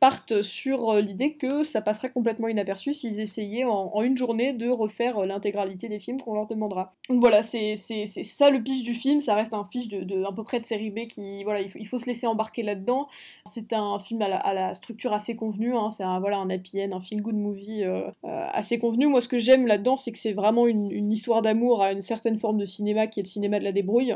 [0.00, 5.24] partent sur l'idée que ça passerait complètement inaperçu s'ils essayaient en, une journée de refaire
[5.26, 6.94] l'intégralité des films qu'on leur demandera.
[7.08, 10.44] Donc voilà, c'est ça le pitch du film, ça reste un fiche de, à peu
[10.44, 13.08] près de série B qui, voilà, il faut, se laisser embarquer là-dedans.
[13.44, 15.90] C'est un film à la, structure assez convenue, hein.
[15.90, 19.06] c'est un, voilà, un happy end, un feel-good movie euh, euh, assez convenu.
[19.06, 22.38] Moi, ce que j'aime là-dedans, c'est que c'est vraiment une, histoire d'amour à une certaine
[22.38, 24.14] forme de cinéma qui est le cinéma de la débrouille,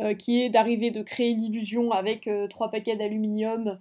[0.00, 3.78] euh, qui est d'arriver de créer l'illusion avec trois paquets d'aluminium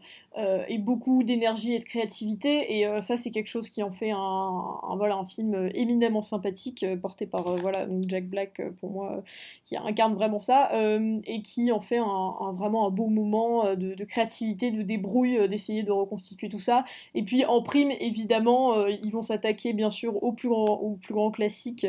[0.67, 2.30] et beaucoup d'énergie et de créativité.
[2.45, 7.25] Et ça, c'est quelque chose qui en fait un, voilà, un film éminemment sympathique, porté
[7.25, 9.23] par voilà, Jack Black, pour moi,
[9.63, 10.69] qui incarne vraiment ça.
[10.73, 15.37] Euh, et qui en fait un, vraiment un beau moment euh, de, créativité, de débrouille,
[15.37, 16.85] euh, d'essayer de reconstituer tout ça.
[17.15, 21.13] Et puis en prime, évidemment, ils vont s'attaquer bien sûr au plus grand, au plus
[21.13, 21.85] grand classique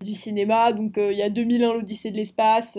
[0.00, 0.72] du cinéma.
[0.72, 2.78] Donc il y a 2001, l'Odyssée de l'espace,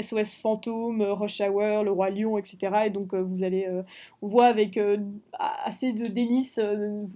[0.00, 2.84] SOS Fantôme, Rush Hour, Le Roi Lion, etc.
[2.86, 3.68] Et donc vous allez,
[4.22, 4.78] on voit avec
[5.38, 6.60] assez de délices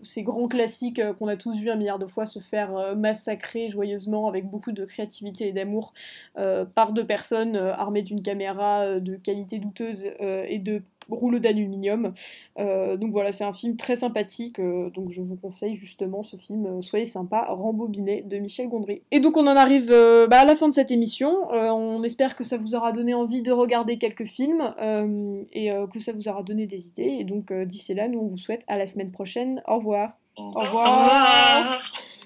[0.02, 4.28] ces grands classiques qu'on a tous vus un milliard de fois se faire massacrer joyeusement
[4.28, 5.92] avec beaucoup de créativité et d'amour
[6.74, 12.12] par deux personnes armées d'une caméra de qualité douteuse et de rouleau d'aluminium.
[12.58, 16.36] Euh, donc voilà, c'est un film très sympathique, euh, donc je vous conseille justement ce
[16.36, 19.02] film euh, Soyez sympa, Rembobiné de Michel Gondry.
[19.10, 22.44] Et donc on en arrive bah, à la fin de cette émission, on espère que
[22.44, 24.74] ça vous aura donné envie de regarder quelques films
[25.52, 27.16] et que ça vous aura donné des idées.
[27.20, 29.62] Et donc d'ici là, nous on vous souhaite à la semaine prochaine.
[29.66, 30.18] Au revoir.
[30.36, 30.64] Au revoir.
[30.64, 31.92] Au revoir.